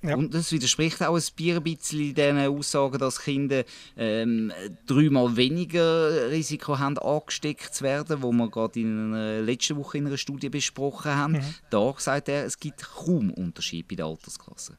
Ja. 0.03 0.15
Und 0.15 0.33
das 0.33 0.51
widerspricht 0.51 1.03
auch 1.03 1.15
ein 1.15 1.63
bisschen 1.63 2.15
den 2.15 2.37
Aussagen, 2.39 2.97
dass 2.97 3.21
Kinder 3.21 3.63
ähm, 3.95 4.51
dreimal 4.87 5.35
weniger 5.35 6.31
Risiko 6.31 6.79
haben, 6.79 6.97
angesteckt 6.97 7.75
zu 7.75 7.83
werden, 7.83 8.21
wo 8.23 8.31
wir 8.31 8.49
gerade 8.49 8.79
in 8.79 9.13
einer 9.13 9.41
letzten 9.41 9.77
Woche 9.77 9.99
in 9.99 10.07
einer 10.07 10.17
Studie 10.17 10.49
besprochen 10.49 11.11
haben. 11.11 11.33
Mhm. 11.33 11.53
Da 11.69 11.93
sagt 11.97 12.29
er, 12.29 12.45
es 12.45 12.59
gibt 12.59 12.81
kaum 12.81 13.31
Unterschied 13.31 13.87
bei 13.87 13.95
der 13.95 14.05
Altersklasse. 14.05 14.77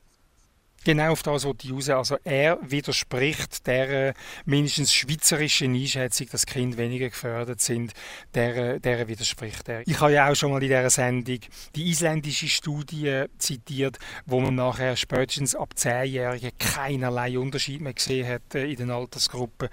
Genau 0.85 1.13
auf 1.13 1.23
das 1.23 1.45
wollte 1.45 1.67
ich 1.67 1.73
raus. 1.73 1.89
Also 1.91 2.17
er 2.25 2.59
widerspricht 2.61 3.67
der 3.67 4.15
mindestens 4.45 4.93
schweizerischen 4.93 5.75
Einschätzung, 5.75 6.29
dass 6.33 6.45
Kinder 6.45 6.77
weniger 6.77 7.09
gefördert 7.09 7.61
sind. 7.61 7.93
Der, 8.35 8.81
der 8.81 9.07
widerspricht 9.07 9.69
er. 9.69 9.87
Ich 9.87 10.01
habe 10.01 10.13
ja 10.13 10.29
auch 10.29 10.35
schon 10.35 10.51
mal 10.51 10.63
in 10.63 10.69
dieser 10.69 10.91
Sendung 10.91 11.39
die 11.77 11.91
isländische 11.91 12.49
Studie 12.49 13.27
zitiert, 13.39 13.99
wo 14.27 14.41
man 14.41 14.57
nachher 14.57 14.97
spätestens 14.97 15.55
ab 15.55 15.75
10-Jährigen 15.77 16.51
keinerlei 16.59 17.39
Unterschied 17.39 17.81
mehr 17.81 17.95
gesehen 17.95 18.27
hat 18.27 18.55
äh, 18.55 18.65
in 18.65 18.77
den 18.77 18.91
Altersgruppen. 18.91 19.69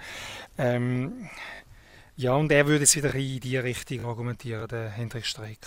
Ähm, 0.58 1.28
ja, 2.16 2.34
und 2.34 2.52
er 2.52 2.66
würde 2.66 2.80
jetzt 2.80 2.96
wieder 2.96 3.14
in 3.14 3.40
die 3.40 3.56
Richtung 3.56 4.04
argumentieren, 4.04 4.68
der 4.68 4.90
Hendrik 4.90 5.26
Streeck 5.26 5.58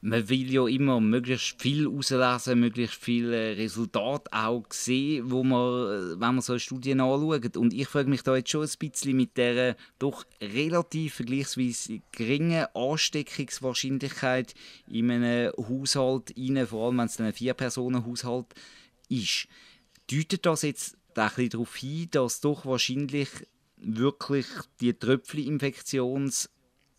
man 0.00 0.28
will 0.28 0.52
ja 0.52 0.66
immer 0.68 1.00
möglichst 1.00 1.60
viel 1.60 1.88
auslesen, 1.88 2.60
möglichst 2.60 3.02
viele 3.02 3.56
Resultate 3.56 4.32
auch 4.32 4.64
sehen, 4.70 5.30
wo 5.30 5.42
man, 5.42 6.20
wenn 6.20 6.34
man 6.34 6.40
so 6.40 6.58
Studien 6.58 7.00
anschaut. 7.00 7.56
Und 7.56 7.74
ich 7.74 7.88
frage 7.88 8.08
mich 8.08 8.22
da 8.22 8.36
jetzt 8.36 8.50
schon 8.50 8.62
ein 8.62 8.70
bisschen 8.78 9.16
mit 9.16 9.36
der 9.36 9.76
doch 9.98 10.24
relativ 10.40 11.14
vergleichsweise 11.14 12.00
geringen 12.12 12.66
Ansteckungswahrscheinlichkeit 12.74 14.54
in 14.86 15.10
einem 15.10 15.52
Haushalt 15.56 16.32
rein, 16.38 16.66
vor 16.66 16.86
allem 16.86 16.98
wenn 16.98 17.06
es 17.06 17.20
ein 17.20 17.32
Vier-Personen-Haushalt 17.32 18.46
ist. 19.08 19.48
Deutet 20.10 20.46
das 20.46 20.62
jetzt 20.62 20.96
ein 21.16 21.28
bisschen 21.28 21.50
darauf 21.50 21.76
hin, 21.76 22.08
dass 22.12 22.40
doch 22.40 22.64
wahrscheinlich 22.66 23.28
wirklich 23.76 24.46
die 24.80 24.94
Tröpfcheninfektions 24.94 26.50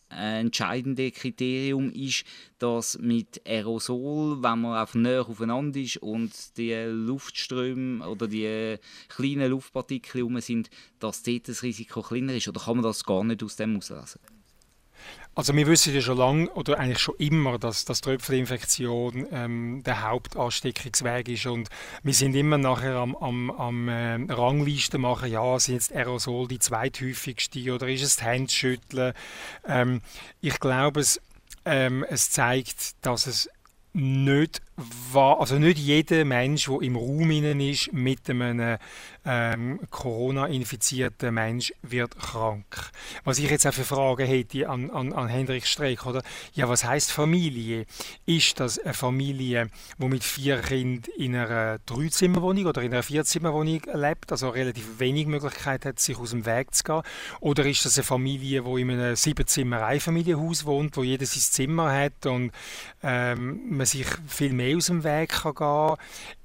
entscheidende 0.09 1.11
Kriterium 1.11 1.91
ist, 1.91 2.25
dass 2.57 2.97
mit 2.99 3.41
Aerosol, 3.45 4.41
wenn 4.41 4.61
man 4.61 4.81
auf 4.81 4.95
näher 4.95 5.27
aufeinander 5.27 5.79
ist 5.79 5.97
und 5.97 6.57
die 6.57 6.73
Luftströme 6.73 8.07
oder 8.07 8.27
die 8.27 8.77
kleinen 9.07 9.51
Luftpartikel 9.51 10.19
herum 10.19 10.39
sind, 10.41 10.69
dass 10.99 11.23
dort 11.23 11.47
das 11.47 11.63
Risiko 11.63 12.01
kleiner 12.01 12.33
ist? 12.33 12.47
Oder 12.47 12.61
kann 12.61 12.77
man 12.77 12.83
das 12.83 13.03
gar 13.03 13.23
nicht 13.23 13.43
aus 13.43 13.55
dem 13.55 13.77
auslesen? 13.77 14.19
Also 15.35 15.55
wir 15.55 15.67
wissen 15.67 15.93
ja 15.93 16.01
schon 16.01 16.17
lange 16.17 16.49
oder 16.51 16.79
eigentlich 16.79 16.99
schon 16.99 17.15
immer, 17.17 17.57
dass, 17.57 17.85
dass 17.85 18.01
Tröpfelinfektion 18.01 19.27
ähm, 19.31 19.83
der 19.85 20.03
Hauptansteckungsweg 20.09 21.29
ist 21.29 21.45
und 21.45 21.69
wir 22.03 22.13
sind 22.13 22.35
immer 22.35 22.57
nachher 22.57 22.95
am, 22.95 23.15
am, 23.15 23.49
am 23.51 23.87
äh, 23.87 24.15
Ranglisten 24.29 24.99
machen, 24.99 25.31
ja, 25.31 25.57
sind 25.59 25.75
jetzt 25.75 25.95
Aerosol 25.95 26.47
die 26.47 26.59
zweithäufigste 26.59 27.73
oder 27.73 27.87
ist 27.87 28.03
es 28.03 28.17
das 28.17 28.25
Handschütteln? 28.25 29.13
Ähm, 29.65 30.01
ich 30.41 30.59
glaube, 30.59 30.99
es, 30.99 31.21
ähm, 31.63 32.03
es 32.09 32.31
zeigt, 32.31 33.05
dass 33.05 33.25
es 33.25 33.49
nicht 33.93 34.61
also 35.13 35.59
nicht 35.59 35.77
jeder 35.77 36.25
Mensch, 36.25 36.65
der 36.65 36.81
im 36.81 36.95
Raum 36.95 37.31
ist 37.31 37.91
mit 37.93 38.29
einem 38.29 38.77
ähm, 39.25 39.79
Corona-infizierten 39.89 41.33
Mensch, 41.33 41.73
wird 41.81 42.17
krank. 42.17 42.91
Was 43.23 43.39
ich 43.39 43.49
jetzt 43.49 43.67
auch 43.67 43.73
für 43.73 43.83
Fragen 43.83 44.25
hätte 44.25 44.69
an, 44.69 44.89
an, 44.89 45.13
an 45.13 45.27
Hendrik 45.27 45.65
Streeck, 45.65 46.05
oder? 46.05 46.21
Ja, 46.53 46.69
was 46.69 46.83
heißt 46.83 47.11
Familie? 47.11 47.85
Ist 48.25 48.59
das 48.59 48.79
eine 48.79 48.93
Familie, 48.93 49.69
die 49.97 50.07
mit 50.07 50.23
vier 50.23 50.59
Kindern 50.61 51.11
in 51.17 51.35
einer 51.35 51.79
Dreizimmerwohnung 51.85 52.67
oder 52.67 52.81
in 52.81 52.93
einer 52.93 53.03
Vierzimmerwohnung 53.03 53.81
lebt, 53.93 54.31
also 54.31 54.49
relativ 54.49 54.99
wenig 54.99 55.27
Möglichkeit 55.27 55.85
hat, 55.85 55.99
sich 55.99 56.17
aus 56.17 56.31
dem 56.31 56.45
Weg 56.45 56.73
zu 56.73 56.83
gehen? 56.83 57.01
Oder 57.39 57.65
ist 57.65 57.85
das 57.85 57.97
eine 57.97 58.03
Familie, 58.03 58.63
die 58.63 58.81
in 58.81 58.91
einem 58.91 59.15
Siebenzimmer-Einfamilienhaus 59.15 60.65
wohnt, 60.65 60.95
wo 60.97 61.03
jeder 61.03 61.25
sein 61.25 61.41
Zimmer 61.41 61.91
hat 61.91 62.25
und 62.25 62.51
ähm, 63.03 63.61
man 63.69 63.85
sich 63.85 64.07
viel 64.27 64.53
mehr 64.53 64.68
aus 64.77 64.87
dem 64.87 65.03
Weg 65.03 65.29
kann 65.29 65.55
gehen 65.55 65.95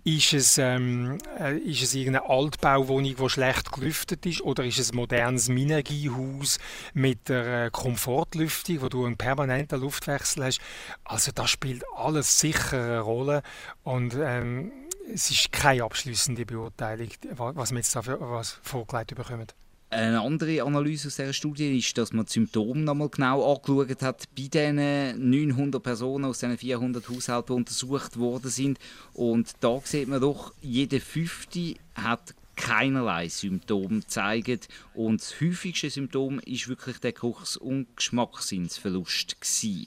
ist 0.05 0.35
es, 0.35 0.59
ähm, 0.59 1.19
äh, 1.39 1.57
ist 1.57 1.83
es 1.83 1.95
irgendeine 1.95 2.29
Altbauwohnung, 2.29 3.17
die 3.17 3.29
schlecht 3.31 3.73
gelüftet 3.73 4.27
ist, 4.27 4.43
oder 4.43 4.63
ist 4.65 4.79
es 4.79 4.93
ein 4.93 4.97
modernes 4.97 5.49
Minergiehaus 5.49 6.59
mit 6.93 7.31
der 7.31 7.65
äh, 7.65 7.71
Komfortlüftung, 7.71 8.83
wo 8.83 8.89
du 8.91 9.07
einen 9.07 9.17
permanenten 9.17 9.81
Luftwechsel 9.81 10.45
hast? 10.45 10.61
Also 11.05 11.33
das 11.35 11.51
spielt 11.51 11.85
alles 11.97 12.39
sicher 12.39 12.85
eine 12.85 13.01
Rolle 13.01 13.43
und 13.83 14.15
ähm, 14.15 14.73
es 15.13 15.31
ist 15.31 15.53
keine 15.53 15.85
abschließende 15.85 16.45
Beurteilung, 16.45 17.09
was 17.33 17.71
wir 17.71 17.79
jetzt 17.79 17.97
da 17.97 18.03
für, 18.03 18.21
was 18.21 18.59
vorgelegt 18.63 19.15
bekommen. 19.15 19.47
Eine 19.95 20.23
andere 20.23 20.61
Analyse 20.65 21.07
aus 21.07 21.15
dieser 21.15 21.33
Studie 21.33 21.79
ist, 21.79 21.97
dass 21.97 22.13
man 22.13 22.27
die 22.27 22.33
Symptome 22.33 22.81
nochmal 22.81 23.11
genau 23.11 23.55
angeschaut 23.55 24.03
hat 24.03 24.25
bei 24.37 24.49
diesen 24.49 25.31
900 25.31 25.81
Personen 25.81 26.25
aus 26.25 26.41
diesen 26.41 26.59
400 26.59 27.09
Haushalten, 27.09 27.53
die 27.53 27.59
untersucht 27.59 28.19
worden 28.19 28.51
sind. 28.51 28.81
Und 29.13 29.53
da 29.61 29.81
sieht 29.85 30.09
man 30.09 30.21
doch, 30.21 30.53
jede 30.61 30.99
fünfte 30.99 31.77
hat 31.95 32.35
keinerlei 32.57 33.29
Symptome 33.29 34.01
gezeigt. 34.01 34.69
Und 34.95 35.21
das 35.21 35.41
häufigste 35.41 35.89
Symptom 35.91 36.41
ist 36.41 36.67
wirklich 36.67 36.99
der 36.99 37.13
Geruchs- 37.13 37.57
und 37.57 37.87
Geschmackssinnsverlust 37.97 39.41
gewesen 39.41 39.87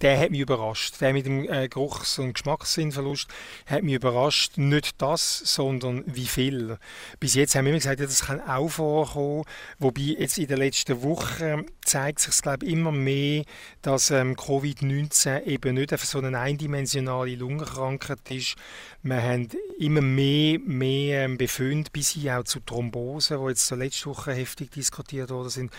der 0.00 0.18
hat 0.18 0.30
mich 0.30 0.40
überrascht. 0.40 1.00
Der 1.00 1.12
mit 1.12 1.26
dem 1.26 1.48
äh, 1.48 1.68
Geruchs- 1.68 2.18
und 2.18 2.34
Geschmackssinnverlust 2.34 3.28
hat 3.66 3.82
mich 3.82 3.94
überrascht. 3.94 4.56
Nicht 4.56 5.00
das, 5.02 5.38
sondern 5.38 6.04
wie 6.06 6.26
viel. 6.26 6.78
Bis 7.20 7.34
jetzt 7.34 7.54
haben 7.54 7.64
wir 7.64 7.70
immer 7.70 7.78
gesagt, 7.78 8.00
ja, 8.00 8.06
das 8.06 8.26
kann 8.26 8.40
auch 8.40 8.68
vorkommen. 8.68 9.44
Wobei 9.78 10.02
jetzt 10.18 10.38
in 10.38 10.46
den 10.46 10.58
letzten 10.58 11.02
Wochen 11.02 11.66
zeigt 11.84 12.20
sich 12.20 12.42
glaube 12.42 12.66
immer 12.66 12.92
mehr, 12.92 13.44
dass 13.82 14.10
ähm, 14.10 14.36
Covid-19 14.36 15.44
eben 15.44 15.74
nicht 15.74 15.92
einfach 15.92 16.06
so 16.06 16.18
eine 16.18 16.38
eindimensionale 16.38 17.34
Lungenkrankheit 17.34 18.30
ist. 18.30 18.56
Wir 19.02 19.22
haben 19.22 19.48
immer 19.78 20.00
mehr, 20.00 20.58
mehr 20.60 21.24
ähm, 21.24 21.38
Befunde, 21.38 21.90
bis 21.92 22.12
hin 22.12 22.30
auch 22.30 22.44
zu 22.44 22.60
Thrombosen, 22.60 23.40
die 23.40 23.48
jetzt 23.48 23.66
so 23.66 23.74
letzte 23.74 24.06
Woche 24.06 24.32
heftig 24.32 24.70
diskutiert 24.70 25.30
worden 25.30 25.50
sind. 25.50 25.72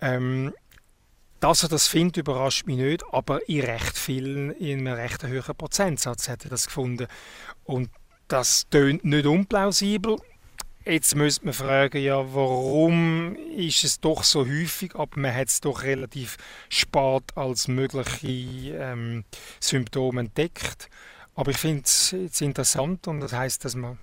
Ähm, 0.00 0.52
dass 1.40 1.62
er 1.62 1.68
das 1.68 1.86
findet, 1.86 2.18
überrascht 2.18 2.66
mich 2.66 2.76
nicht, 2.76 3.04
aber 3.12 3.48
in 3.48 3.60
recht 3.60 3.96
vielen, 3.96 4.50
in 4.52 4.80
einem 4.80 4.94
recht 4.94 5.24
hohen 5.24 5.56
Prozentsatz 5.56 6.28
hat 6.28 6.44
er 6.44 6.50
das 6.50 6.66
gefunden. 6.66 7.06
Und 7.64 7.90
das 8.28 8.66
tönt 8.70 9.04
nicht 9.04 9.26
unplausibel. 9.26 10.18
Jetzt 10.84 11.16
müsste 11.16 11.44
man 11.44 11.54
fragen, 11.54 12.02
ja, 12.02 12.34
warum 12.34 13.36
ist 13.36 13.84
es 13.84 14.00
doch 14.00 14.22
so 14.24 14.46
häufig, 14.46 14.94
aber 14.94 15.20
man 15.20 15.34
hat 15.34 15.48
es 15.48 15.60
doch 15.60 15.82
relativ 15.82 16.38
spät 16.70 17.24
als 17.34 17.68
mögliche 17.68 18.74
ähm, 18.74 19.24
Symptome 19.60 20.20
entdeckt. 20.20 20.88
Aber 21.34 21.50
ich 21.50 21.58
finde 21.58 21.82
es 21.84 22.40
interessant 22.40 23.06
und 23.06 23.20
das 23.20 23.32
heißt, 23.32 23.64
dass 23.64 23.74
man 23.74 23.98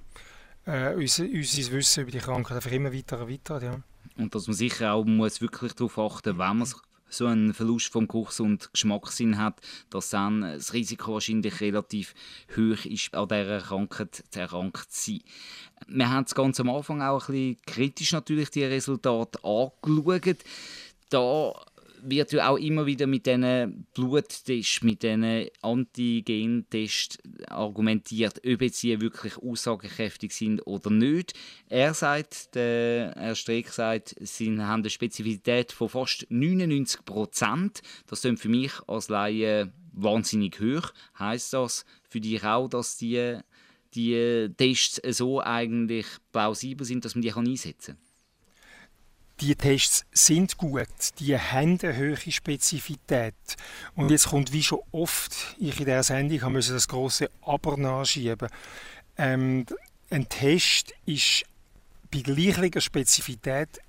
äh, 0.65 0.93
unser, 0.93 1.23
unser 1.23 1.71
Wissen 1.71 2.03
über 2.03 2.11
die 2.11 2.19
Krankheit 2.19 2.57
einfach 2.57 2.71
immer 2.71 2.93
weiter 2.93 3.17
erweitert. 3.17 3.63
Ja. 3.63 3.79
Und 4.17 4.33
dass 4.35 4.47
man 4.47 4.55
sicher 4.55 4.93
auch 4.93 5.05
muss 5.05 5.41
wirklich 5.41 5.73
darauf 5.73 5.97
achten, 5.97 6.37
wenn 6.37 6.57
man 6.57 6.67
so 7.09 7.27
einen 7.27 7.53
Verlust 7.53 7.91
vom 7.91 8.07
Geruchs- 8.07 8.39
und 8.39 8.71
Geschmackssinn 8.73 9.37
hat, 9.37 9.59
dass 9.89 10.09
dann 10.09 10.41
das 10.41 10.73
Risiko 10.73 11.13
wahrscheinlich 11.13 11.61
relativ 11.61 12.13
hoch 12.55 12.85
ist, 12.85 13.13
an 13.13 13.27
dieser 13.27 13.61
Krankheit 13.61 14.23
zu 14.29 14.39
erkrankt 14.39 14.91
zu 14.91 15.11
sein. 15.11 15.21
Wir 15.87 16.09
haben 16.09 16.25
es 16.25 16.35
ganz 16.35 16.59
am 16.59 16.69
Anfang 16.69 17.01
auch 17.01 17.29
ein 17.29 17.33
bisschen 17.33 17.57
kritisch 17.65 18.11
natürlich 18.11 18.49
die 18.49 18.63
Resultate 18.63 19.39
angeschaut. 19.43 20.37
Da 21.09 21.53
wird 22.09 22.31
ja 22.31 22.49
auch 22.49 22.57
immer 22.57 22.85
wieder 22.85 23.07
mit 23.07 23.25
diesen 23.25 23.87
Bluttests, 23.93 24.81
mit 24.83 25.03
diesen 25.03 25.47
Antigen-Tests 25.61 27.17
argumentiert, 27.49 28.41
ob 28.45 28.69
sie 28.69 29.01
wirklich 29.01 29.37
aussagekräftig 29.37 30.31
sind 30.33 30.65
oder 30.65 30.89
nicht. 30.89 31.33
Er 31.69 31.93
sagt, 31.93 32.55
der 32.55 33.13
Herr 33.17 33.35
Streeck 33.35 33.69
sagt, 33.69 34.15
sie 34.19 34.51
haben 34.59 34.81
eine 34.81 34.89
Spezifität 34.89 35.71
von 35.71 35.89
fast 35.89 36.25
99 36.29 37.05
Prozent. 37.05 37.81
Das 38.07 38.21
klingt 38.21 38.39
für 38.39 38.49
mich 38.49 38.71
als 38.87 39.09
Laie 39.09 39.71
wahnsinnig 39.93 40.59
hoch. 40.59 40.93
Heißt 41.17 41.53
das 41.53 41.85
für 42.09 42.19
dich 42.19 42.43
auch, 42.43 42.67
dass 42.67 42.97
die, 42.97 43.39
die 43.93 44.49
Tests 44.57 45.01
so 45.17 45.41
eigentlich 45.41 46.05
plausibel 46.31 46.85
sind, 46.85 47.05
dass 47.05 47.15
man 47.15 47.21
die 47.21 47.33
einsetzen 47.33 47.95
kann? 47.95 48.14
Die 49.41 49.55
Tests 49.55 50.05
sind 50.11 50.57
gut, 50.57 50.87
die 51.19 51.37
haben 51.37 51.77
eine 51.81 51.97
hohe 51.97 52.31
Spezifität. 52.31 53.35
Und 53.95 54.09
jetzt 54.09 54.29
kommt, 54.29 54.53
wie 54.53 54.63
schon 54.63 54.79
oft 54.91 55.55
ich 55.59 55.79
in 55.79 55.85
dieser 55.85 56.03
Sendung 56.03 56.41
habe 56.41 56.53
müssen 56.53 56.73
das 56.73 56.87
große 56.87 57.29
Aber 57.41 57.77
nachschieben. 57.77 58.49
Ähm, 59.17 59.65
ein 60.09 60.29
Test 60.29 60.93
ist 61.05 61.43
bei 62.11 62.19
gleicher 62.21 62.81
Spezifität 62.81 63.81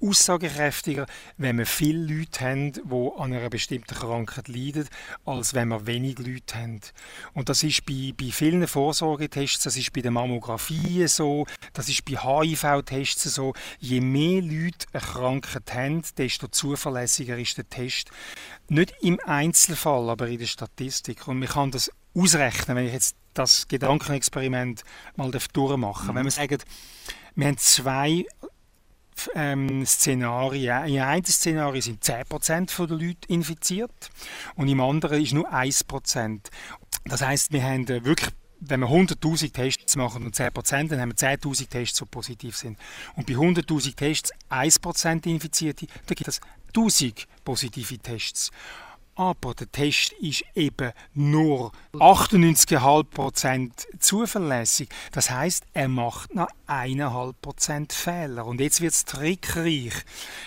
aussagekräftiger, 0.00 1.06
wenn 1.36 1.58
wir 1.58 1.66
viele 1.66 2.14
Leute 2.14 2.40
haben, 2.40 2.72
die 2.72 3.10
an 3.16 3.32
einer 3.32 3.50
bestimmten 3.50 3.94
Krankheit 3.94 4.48
leiden, 4.48 4.88
als 5.24 5.54
wenn 5.54 5.68
wir 5.68 5.86
wenig 5.86 6.18
Leute 6.18 6.56
haben. 6.56 6.80
Und 7.34 7.48
das 7.48 7.62
ist 7.62 7.84
bei, 7.86 8.12
bei 8.16 8.30
vielen 8.30 8.66
Vorsorgetests, 8.66 9.64
das 9.64 9.76
ist 9.76 9.92
bei 9.92 10.00
der 10.00 10.10
Mammographie 10.10 11.06
so, 11.08 11.46
das 11.72 11.88
ist 11.88 12.04
bei 12.04 12.12
HIV-Tests 12.12 13.34
so. 13.34 13.54
Je 13.78 14.00
mehr 14.00 14.40
Leute 14.42 14.86
eine 14.92 15.02
Krankheit 15.02 15.74
haben, 15.74 16.02
desto 16.16 16.48
zuverlässiger 16.48 17.38
ist 17.38 17.58
der 17.58 17.68
Test. 17.68 18.10
Nicht 18.68 18.94
im 19.00 19.18
Einzelfall, 19.24 20.10
aber 20.10 20.28
in 20.28 20.38
der 20.38 20.46
Statistik. 20.46 21.26
Und 21.28 21.38
man 21.38 21.48
kann 21.48 21.70
das 21.70 21.90
ausrechnen, 22.14 22.76
wenn 22.76 22.86
ich 22.86 22.92
jetzt 22.92 23.16
das 23.34 23.66
Gedankenexperiment 23.68 24.84
mal 25.16 25.30
durchmachen 25.30 26.06
darf. 26.08 26.14
Wenn 26.14 26.24
wir 26.24 26.30
sagen, 26.30 26.58
wir 27.34 27.46
haben 27.46 27.56
zwei 27.56 28.26
ähm, 29.34 29.84
Szenarien. 29.86 30.86
In 30.86 31.00
einem 31.00 31.24
Szenario 31.24 31.80
sind 31.80 32.02
10% 32.04 32.86
der 32.86 32.96
Leute 32.96 33.28
infiziert 33.28 34.10
und 34.56 34.68
im 34.68 34.80
anderen 34.80 35.22
ist 35.22 35.32
nur 35.32 35.52
1%. 35.52 36.40
Das 37.04 37.22
heißt, 37.22 37.52
wir 37.52 37.62
haben 37.62 37.86
äh, 37.88 38.04
wirklich 38.04 38.30
wenn 38.64 38.80
wir 38.80 38.86
100.000 38.86 39.52
Tests 39.52 39.96
machen 39.96 40.24
und 40.24 40.36
10%, 40.36 40.88
dann 40.88 41.00
haben 41.00 41.10
wir 41.10 41.16
10.000 41.16 41.68
Tests, 41.68 41.98
die 41.98 42.04
positiv 42.04 42.56
sind. 42.56 42.78
Und 43.16 43.26
bei 43.26 43.34
100.000 43.34 43.96
Tests 43.96 44.32
1% 44.50 45.26
Infizierte, 45.26 45.86
dann 46.06 46.14
gibt 46.14 46.28
es 46.28 46.40
1.000 46.72 47.26
positive 47.44 47.98
Tests. 47.98 48.52
Aber 49.14 49.52
der 49.54 49.70
Test 49.70 50.12
ist 50.14 50.42
eben 50.54 50.92
nur 51.12 51.72
98,5% 51.92 53.70
zuverlässig. 53.98 54.88
Das 55.12 55.30
heißt, 55.30 55.64
er 55.74 55.88
macht 55.88 56.34
noch 56.34 56.48
1,5% 56.66 57.92
Fehler. 57.92 58.46
Und 58.46 58.60
jetzt 58.60 58.80
wird 58.80 58.94
es 58.94 59.04
trickreich. 59.04 59.92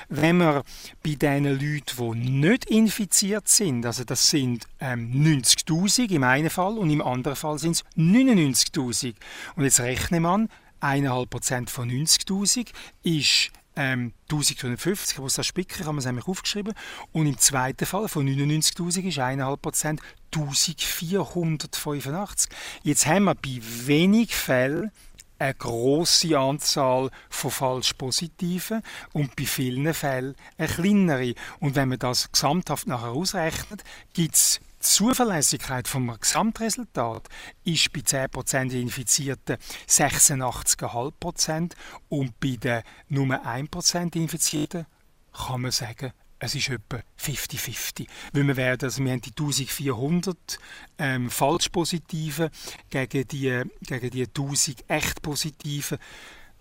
Wenn 0.09 0.37
man 0.37 0.63
bei 1.03 1.13
den 1.13 1.43
Leuten, 1.45 1.83
die 1.97 2.29
nicht 2.31 2.65
infiziert 2.65 3.47
sind, 3.47 3.85
also 3.85 4.03
das 4.03 4.31
sind 4.31 4.65
ähm, 4.79 5.11
90.000 5.13 6.09
im 6.11 6.23
einen 6.23 6.49
Fall 6.49 6.79
und 6.79 6.89
im 6.89 7.03
anderen 7.03 7.35
Fall 7.35 7.59
sind 7.59 7.73
es 7.73 7.83
99.000. 7.95 9.13
Und 9.55 9.63
jetzt 9.63 9.79
rechnet 9.79 10.21
man, 10.21 10.49
1,5% 10.81 11.69
von 11.69 11.89
90.000 11.89 12.69
ist 13.03 13.51
ähm, 13.75 14.13
1050, 14.31 15.15
ich 15.15 15.21
muss 15.21 15.35
das 15.35 15.45
spicken, 15.45 15.81
ich 15.81 15.87
habe 15.87 15.97
es 15.97 16.05
nämlich 16.05 16.27
aufgeschrieben. 16.27 16.73
Und 17.11 17.27
im 17.27 17.37
zweiten 17.37 17.85
Fall 17.85 18.07
von 18.07 18.27
99.000 18.27 19.07
ist 19.07 19.19
1,5% 19.19 19.99
1485. 20.35 22.49
Jetzt 22.83 23.05
haben 23.05 23.25
wir 23.25 23.35
bei 23.35 23.59
wenig 23.85 24.35
Fällen 24.35 24.91
eine 25.37 25.53
große 25.53 26.37
Anzahl 26.37 27.11
von 27.29 27.51
falsch 27.51 27.93
Positiven 27.93 28.81
und 29.13 29.35
bei 29.35 29.45
vielen 29.45 29.93
Fällen 29.93 30.35
eine 30.57 30.67
kleinere. 30.67 31.35
Und 31.59 31.75
wenn 31.75 31.89
man 31.89 31.99
das 31.99 32.31
gesamthaft 32.31 32.87
nachher 32.87 33.11
ausrechnet, 33.11 33.83
gibt 34.13 34.35
es 34.35 34.59
Zuverlässigkeit 34.85 35.87
vom 35.87 36.15
Gesamtresultat 36.19 37.27
ist 37.63 37.91
bei 37.91 38.01
10% 38.01 38.71
Infizierten 38.79 39.57
86,5% 39.87 41.73
und 42.09 42.39
bei 42.39 42.55
den 42.57 42.83
nur 43.09 43.25
1% 43.25 44.15
Infizierten 44.15 44.85
kann 45.33 45.61
man 45.61 45.71
sagen, 45.71 46.13
es 46.39 46.55
ist 46.55 46.69
etwa 46.69 47.01
50-50. 47.19 48.07
Weil 48.33 48.55
wir, 48.55 48.77
also 48.81 49.03
wir 49.03 49.11
haben 49.11 49.21
die 49.21 49.31
1400 49.31 50.59
ähm, 50.97 51.29
Falschpositiven 51.29 52.49
gegen 52.89 53.27
die, 53.27 53.63
gegen 53.81 54.09
die 54.11 54.23
1000 54.23 54.89
Echtpositiven 54.89 55.97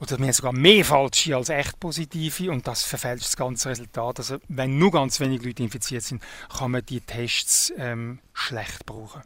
oder 0.01 0.19
haben 0.19 0.33
sogar 0.33 0.53
mehr 0.53 0.85
falsche 0.85 1.37
als 1.37 1.49
echt 1.49 1.79
positive 1.81 2.51
und 2.51 2.67
das 2.67 2.83
verfälscht 2.83 3.25
das 3.25 3.37
ganze 3.37 3.71
Resultat. 3.71 4.19
Also 4.19 4.39
wenn 4.49 4.79
nur 4.79 4.91
ganz 4.91 5.21
wenige 5.21 5.47
Leute 5.47 5.63
infiziert 5.63 6.03
sind, 6.03 6.23
kann 6.57 6.73
man 6.73 6.85
die 6.85 7.01
Tests 7.01 7.73
ähm, 7.77 8.19
schlecht 8.33 8.87
brauchen. 8.87 9.23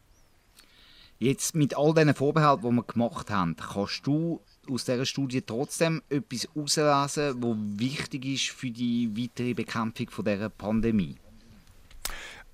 Jetzt 1.18 1.56
mit 1.56 1.76
all 1.76 1.94
diesen 1.94 2.14
Vorbehalten, 2.14 2.68
die 2.68 2.76
wir 2.76 2.84
gemacht 2.84 3.28
haben, 3.30 3.56
kannst 3.56 4.06
du 4.06 4.40
aus 4.70 4.84
dieser 4.84 5.04
Studie 5.04 5.42
trotzdem 5.42 6.02
etwas 6.10 6.46
herauslesen, 6.54 7.42
was 7.42 7.56
wichtig 7.80 8.24
ist 8.26 8.50
für 8.50 8.70
die 8.70 9.10
weitere 9.16 9.54
Bekämpfung 9.54 10.24
dieser 10.24 10.48
Pandemie? 10.48 11.16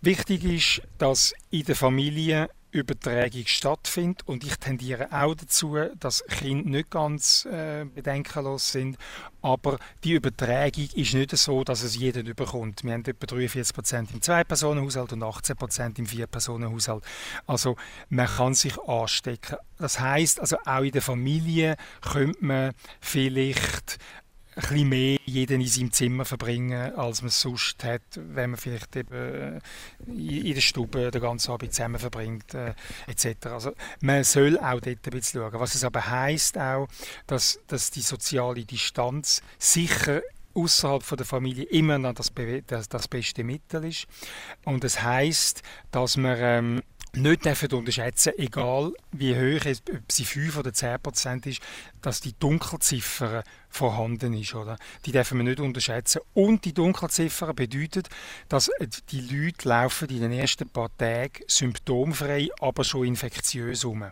Wichtig 0.00 0.44
ist, 0.44 0.82
dass 0.98 1.34
in 1.50 1.64
der 1.64 1.76
Familie 1.76 2.48
Übertragung 2.74 3.46
stattfindet. 3.46 4.22
Und 4.26 4.44
ich 4.44 4.56
tendiere 4.56 5.08
auch 5.12 5.34
dazu, 5.34 5.76
dass 5.98 6.24
Kinder 6.24 6.68
nicht 6.68 6.90
ganz 6.90 7.46
äh, 7.46 7.84
bedenkenlos 7.84 8.72
sind. 8.72 8.98
Aber 9.42 9.78
die 10.02 10.12
Übertragung 10.12 10.88
ist 10.94 11.14
nicht 11.14 11.36
so, 11.36 11.64
dass 11.64 11.82
es 11.82 11.96
jeder 11.96 12.20
überkommt. 12.22 12.82
Wir 12.82 12.94
haben 12.94 13.04
etwa 13.04 13.26
43% 13.26 14.12
im 14.12 14.22
Zwei-Personen-Haushalt 14.22 15.12
und 15.12 15.22
18% 15.22 15.98
im 15.98 16.06
Vier-Personen-Haushalt. 16.06 17.04
Also 17.46 17.76
man 18.08 18.26
kann 18.26 18.54
sich 18.54 18.78
anstecken. 18.80 19.58
Das 19.78 20.00
heißt, 20.00 20.40
also 20.40 20.56
auch 20.64 20.82
in 20.82 20.92
der 20.92 21.02
Familie 21.02 21.76
könnte 22.00 22.44
man 22.44 22.72
vielleicht 23.00 23.98
bisschen 24.54 24.88
mehr 24.88 25.18
jeden 25.24 25.60
in 25.60 25.66
seinem 25.66 25.92
Zimmer 25.92 26.24
verbringen, 26.24 26.94
als 26.94 27.22
man 27.22 27.28
es 27.28 27.40
sonst 27.40 27.82
hat, 27.84 28.02
wenn 28.14 28.50
man 28.50 28.58
vielleicht 28.58 28.94
eben 28.96 29.14
äh, 29.14 29.60
in 30.06 30.54
der 30.54 30.60
Stube 30.60 31.10
den 31.10 31.20
ganzen 31.20 31.50
Abend 31.50 31.72
zusammen 31.72 31.98
verbringt, 31.98 32.54
äh, 32.54 32.74
etc. 33.06 33.46
Also 33.46 33.72
man 34.00 34.24
soll 34.24 34.58
auch 34.58 34.80
dort 34.80 34.86
ein 34.86 35.10
bisschen 35.10 35.40
schauen. 35.40 35.60
Was 35.60 35.74
es 35.74 35.84
aber 35.84 36.08
heisst 36.08 36.58
auch, 36.58 36.88
dass, 37.26 37.60
dass 37.66 37.90
die 37.90 38.02
soziale 38.02 38.64
Distanz 38.64 39.42
sicher 39.58 40.22
außerhalb 40.54 41.04
der 41.16 41.26
Familie 41.26 41.64
immer 41.64 41.98
noch 41.98 42.14
das, 42.14 42.32
das, 42.66 42.88
das, 42.88 43.08
beste 43.08 43.44
Mittel 43.44 43.84
ist. 43.84 44.06
Und 44.64 44.84
es 44.84 45.02
heißt, 45.02 45.62
dass 45.90 46.16
man 46.16 46.36
ähm, 46.38 46.82
nicht 47.16 47.44
dürfen 47.44 47.72
unterschätzen, 47.72 48.32
egal 48.38 48.92
wie 49.12 49.34
hoch 49.34 49.64
es, 49.64 49.82
ob 49.92 50.10
sie 50.10 50.24
5 50.24 50.58
oder 50.58 50.72
10 50.72 51.00
Prozent 51.00 51.46
ist, 51.46 51.60
dass 52.02 52.20
die 52.20 52.34
Dunkelziffer 52.38 53.44
vorhanden 53.68 54.34
ist. 54.34 54.54
Oder? 54.54 54.76
Die 55.04 55.12
dürfen 55.12 55.38
wir 55.38 55.44
nicht 55.44 55.60
unterschätzen. 55.60 56.20
Und 56.32 56.64
die 56.64 56.72
Dunkelziffer 56.72 57.54
bedeutet, 57.54 58.08
dass 58.48 58.70
die 59.10 59.20
Leute 59.20 59.68
laufen 59.68 60.08
in 60.08 60.20
den 60.20 60.32
ersten 60.32 60.68
paar 60.68 60.96
Tagen 60.96 61.44
symptomfrei, 61.46 62.48
aber 62.60 62.84
schon 62.84 63.06
infektiös 63.06 63.82
herum. 63.84 64.10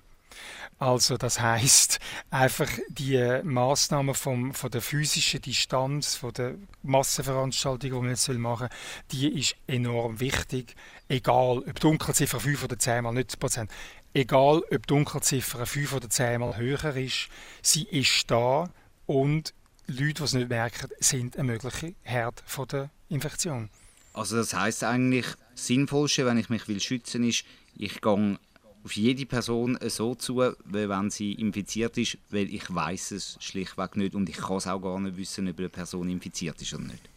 Also 0.82 1.16
das 1.16 1.38
heißt 1.38 2.00
einfach 2.30 2.68
die 2.88 3.40
Maßnahmen 3.44 4.16
vom, 4.16 4.52
von 4.52 4.68
der 4.68 4.82
physischen 4.82 5.40
Distanz, 5.40 6.16
von 6.16 6.32
der 6.32 6.56
Massenveranstaltung, 6.82 7.88
die 7.88 7.96
man 7.96 8.08
jetzt 8.08 8.28
machen 8.30 8.66
soll, 8.68 8.78
die 9.12 9.38
ist 9.38 9.54
enorm 9.68 10.18
wichtig. 10.18 10.74
Egal, 11.06 11.58
ob 11.58 11.78
Dunkelziffer 11.78 12.40
5 12.40 12.64
oder 12.64 12.76
10 12.76 13.04
mal 13.04 13.12
nicht 13.12 13.38
Prozent. 13.38 13.70
Egal, 14.12 14.64
ob 14.72 14.86
Dunkelziffer 14.88 15.66
5 15.66 15.92
oder 15.92 16.10
10 16.10 16.40
mal 16.40 16.56
höher 16.56 16.96
ist, 16.96 17.28
sie 17.62 17.84
ist 17.84 18.28
da 18.28 18.68
und 19.06 19.54
Leute, 19.86 20.14
die 20.14 20.22
es 20.24 20.32
nicht 20.32 20.48
merken, 20.48 20.88
sind 20.98 21.36
ein 21.36 21.46
möglicher 21.46 21.92
Herd 22.02 22.42
von 22.44 22.66
der 22.66 22.90
Infektion. 23.08 23.70
Also 24.14 24.36
das 24.36 24.52
heißt 24.52 24.82
eigentlich, 24.82 25.26
das 25.52 25.64
Sinnvollste, 25.64 26.26
wenn 26.26 26.38
ich 26.38 26.48
mich 26.48 26.66
will 26.66 26.80
schützen 26.80 27.22
ist, 27.22 27.44
ich 27.76 28.00
gehe 28.00 28.38
auf 28.84 28.96
jede 28.96 29.26
Person 29.26 29.78
so 29.86 30.14
zu, 30.14 30.42
wenn 30.64 31.10
sie 31.10 31.32
infiziert 31.32 31.96
ist, 31.98 32.18
weil 32.30 32.52
ich 32.52 32.72
weiß 32.72 33.12
es 33.12 33.36
schlichtweg 33.40 33.96
nicht 33.96 34.14
und 34.14 34.28
ich 34.28 34.36
kann 34.36 34.56
es 34.56 34.66
auch 34.66 34.80
gar 34.80 34.98
nicht 34.98 35.16
wissen, 35.16 35.48
ob 35.48 35.58
eine 35.58 35.68
Person 35.68 36.08
infiziert 36.08 36.60
ist 36.60 36.74
oder 36.74 36.84
nicht. 36.84 37.08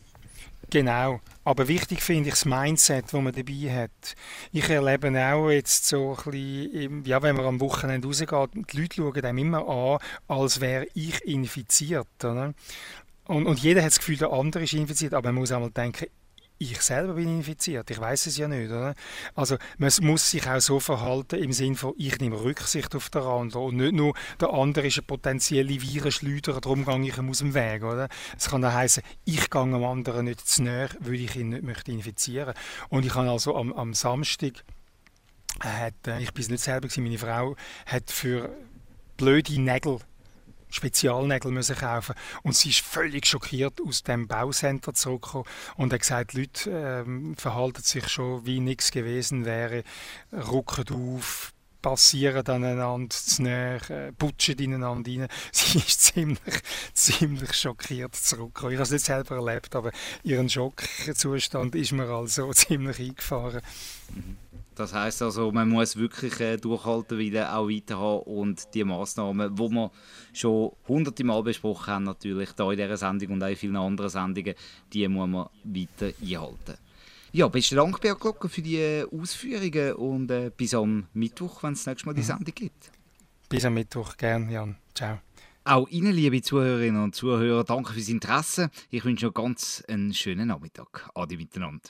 Genau, 0.69 1.21
aber 1.43 1.67
wichtig 1.67 2.01
finde 2.01 2.29
ich 2.29 2.35
das 2.35 2.45
Mindset, 2.45 3.05
das 3.05 3.13
man 3.13 3.33
dabei 3.33 3.83
hat. 3.83 4.15
Ich 4.51 4.67
erlebe 4.67 5.09
auch 5.33 5.49
jetzt 5.49 5.85
so 5.85 6.17
ein 6.25 6.31
bisschen, 6.31 7.05
ja, 7.05 7.21
wenn 7.21 7.35
man 7.35 7.45
am 7.45 7.59
Wochenende 7.59 8.07
rausgeht, 8.07 8.29
die 8.71 8.77
Leute 8.81 8.95
schauen 8.95 9.25
einem 9.25 9.37
immer 9.37 9.67
an, 9.67 9.99
als 10.27 10.59
wäre 10.61 10.87
ich 10.95 11.23
infiziert. 11.23 12.07
Oder? 12.19 12.53
Und, 13.25 13.45
und 13.45 13.59
jeder 13.59 13.81
hat 13.81 13.91
das 13.91 13.99
Gefühl, 13.99 14.17
der 14.17 14.31
andere 14.31 14.63
ist 14.63 14.73
infiziert, 14.73 15.13
aber 15.13 15.31
man 15.31 15.41
muss 15.41 15.51
einmal 15.51 15.71
denken, 15.71 16.07
ich 16.57 16.81
selber 16.81 17.13
bin 17.13 17.27
infiziert. 17.27 17.89
Ich 17.89 17.99
weiß 17.99 18.27
es 18.27 18.37
ja 18.37 18.47
nicht. 18.47 18.69
Oder? 18.69 18.95
Also 19.35 19.57
man 19.77 19.91
muss 20.01 20.29
sich 20.29 20.47
auch 20.47 20.59
so 20.59 20.79
verhalten 20.79 21.41
im 21.41 21.51
Sinne 21.51 21.75
von, 21.75 21.93
ich 21.97 22.17
nehme 22.19 22.41
Rücksicht 22.41 22.95
auf 22.95 23.09
den 23.09 23.23
anderen 23.23 23.65
und 23.65 23.75
nicht 23.77 23.93
nur, 23.93 24.13
der 24.39 24.53
andere 24.53 24.87
ist 24.87 24.97
eine 24.97 25.07
potenzielle 25.07 25.81
Virenschleuder, 25.81 26.61
darum 26.61 26.85
gehe 26.85 27.09
ich 27.09 27.17
ihm 27.17 27.29
aus 27.29 27.39
dem 27.39 27.53
Weg. 27.53 27.83
Oder? 27.83 28.07
Es 28.37 28.49
kann 28.49 28.63
auch 28.63 28.73
heißen, 28.73 29.03
ich 29.25 29.49
gehe 29.49 29.61
am 29.61 29.83
anderen 29.83 30.25
nicht 30.25 30.47
zu 30.47 30.63
näher, 30.63 30.89
weil 30.99 31.15
ich 31.15 31.35
ihn 31.35 31.49
nicht 31.49 31.63
möchte 31.63 31.91
infizieren 31.91 32.53
Und 32.89 33.05
ich 33.05 33.13
habe 33.15 33.29
also 33.29 33.55
am, 33.55 33.73
am 33.73 33.93
Samstag, 33.93 34.63
hat, 35.59 35.93
äh, 36.07 36.21
ich 36.21 36.33
bin 36.33 36.43
es 36.43 36.49
nicht 36.49 36.63
selber 36.63 36.87
gewesen, 36.87 37.03
meine 37.03 37.17
Frau 37.17 37.55
hat 37.85 38.11
für 38.11 38.49
blöde 39.17 39.59
Nägel 39.59 39.99
Spezialnägel 40.75 41.51
müssen 41.51 41.75
kaufen 41.75 42.15
und 42.43 42.55
sie 42.55 42.69
ist 42.69 42.81
völlig 42.81 43.25
schockiert 43.25 43.79
aus 43.81 44.03
dem 44.03 44.27
Baucenter 44.27 44.93
zurückgekommen 44.93 45.45
und 45.77 45.93
hat 45.93 46.01
gesagt, 46.01 46.33
die 46.33 46.41
Leute 46.41 46.69
ähm, 46.69 47.35
verhalten 47.37 47.81
sich 47.81 48.07
schon 48.09 48.45
wie 48.45 48.59
nichts 48.59 48.91
gewesen 48.91 49.45
wäre, 49.45 49.83
rucken 50.31 50.85
auf, 50.93 51.53
passieren 51.81 52.45
aneinander 52.47 53.15
zu 53.15 53.43
näher, 53.43 53.89
äh, 53.91 54.11
putschen 54.11 54.57
ineinander 54.57 55.11
rein. 55.11 55.27
Sie 55.51 55.77
ist 55.77 56.01
ziemlich, 56.01 56.61
ziemlich 56.93 57.53
schockiert 57.53 58.15
zurückgekommen. 58.15 58.73
Ich 58.73 58.77
habe 58.77 58.83
es 58.85 58.91
nicht 58.91 59.05
selber 59.05 59.35
erlebt, 59.35 59.75
aber 59.75 59.91
ihren 60.23 60.49
Schockzustand 60.49 61.75
ist 61.75 61.91
mir 61.91 62.09
also 62.09 62.51
ziemlich 62.53 62.99
eingefahren. 62.99 63.61
Mhm. 64.13 64.37
Das 64.75 64.93
heißt 64.93 65.21
also, 65.21 65.51
man 65.53 65.69
muss 65.69 65.95
wirklich 65.95 66.39
äh, 66.41 66.57
durchhalten, 66.57 67.17
wieder 67.17 67.57
auch 67.57 67.69
weiterhaben 67.69 68.23
und 68.23 68.73
die 68.73 68.83
Massnahmen, 68.83 69.55
die 69.55 69.61
wir 69.61 69.91
schon 70.33 70.71
hunderte 70.87 71.23
Mal 71.23 71.41
besprochen 71.43 71.93
haben, 71.93 72.03
natürlich 72.03 72.51
da 72.51 72.69
in 72.69 72.77
dieser 72.77 72.97
Sendung 72.97 73.31
und 73.31 73.43
auch 73.43 73.47
in 73.47 73.55
vielen 73.55 73.77
anderen 73.77 74.09
Sendungen, 74.09 74.53
die 74.91 75.07
muss 75.07 75.29
man 75.29 75.47
weiter 75.63 76.13
einhalten. 76.21 76.77
Ja, 77.31 77.47
besten 77.47 77.75
Dank, 77.75 77.99
Bert 78.01 78.19
Glocker, 78.19 78.49
für 78.49 78.61
die 78.61 78.77
äh, 78.77 79.05
Ausführungen 79.11 79.93
und 79.93 80.31
äh, 80.31 80.51
bis 80.55 80.73
am 80.73 81.07
Mittwoch, 81.13 81.63
wenn 81.63 81.73
es 81.73 81.79
das 81.79 81.87
nächste 81.87 82.07
Mal 82.07 82.13
die 82.13 82.21
mhm. 82.21 82.25
Sendung 82.25 82.55
gibt. 82.55 82.91
Bis 83.49 83.65
am 83.65 83.73
Mittwoch, 83.73 84.17
gern, 84.17 84.49
Jan. 84.49 84.75
Ciao. 84.93 85.19
Auch 85.63 85.87
Ihnen, 85.89 86.13
liebe 86.13 86.41
Zuhörerinnen 86.41 87.01
und 87.01 87.15
Zuhörer, 87.15 87.63
danke 87.63 87.93
fürs 87.93 88.09
Interesse. 88.09 88.69
Ich 88.89 89.03
wünsche 89.03 89.25
noch 89.25 89.33
ganz 89.33 89.83
einen 89.87 90.13
schönen 90.13 90.49
Nachmittag. 90.49 91.09
Adi 91.15 91.37
miteinander. 91.37 91.89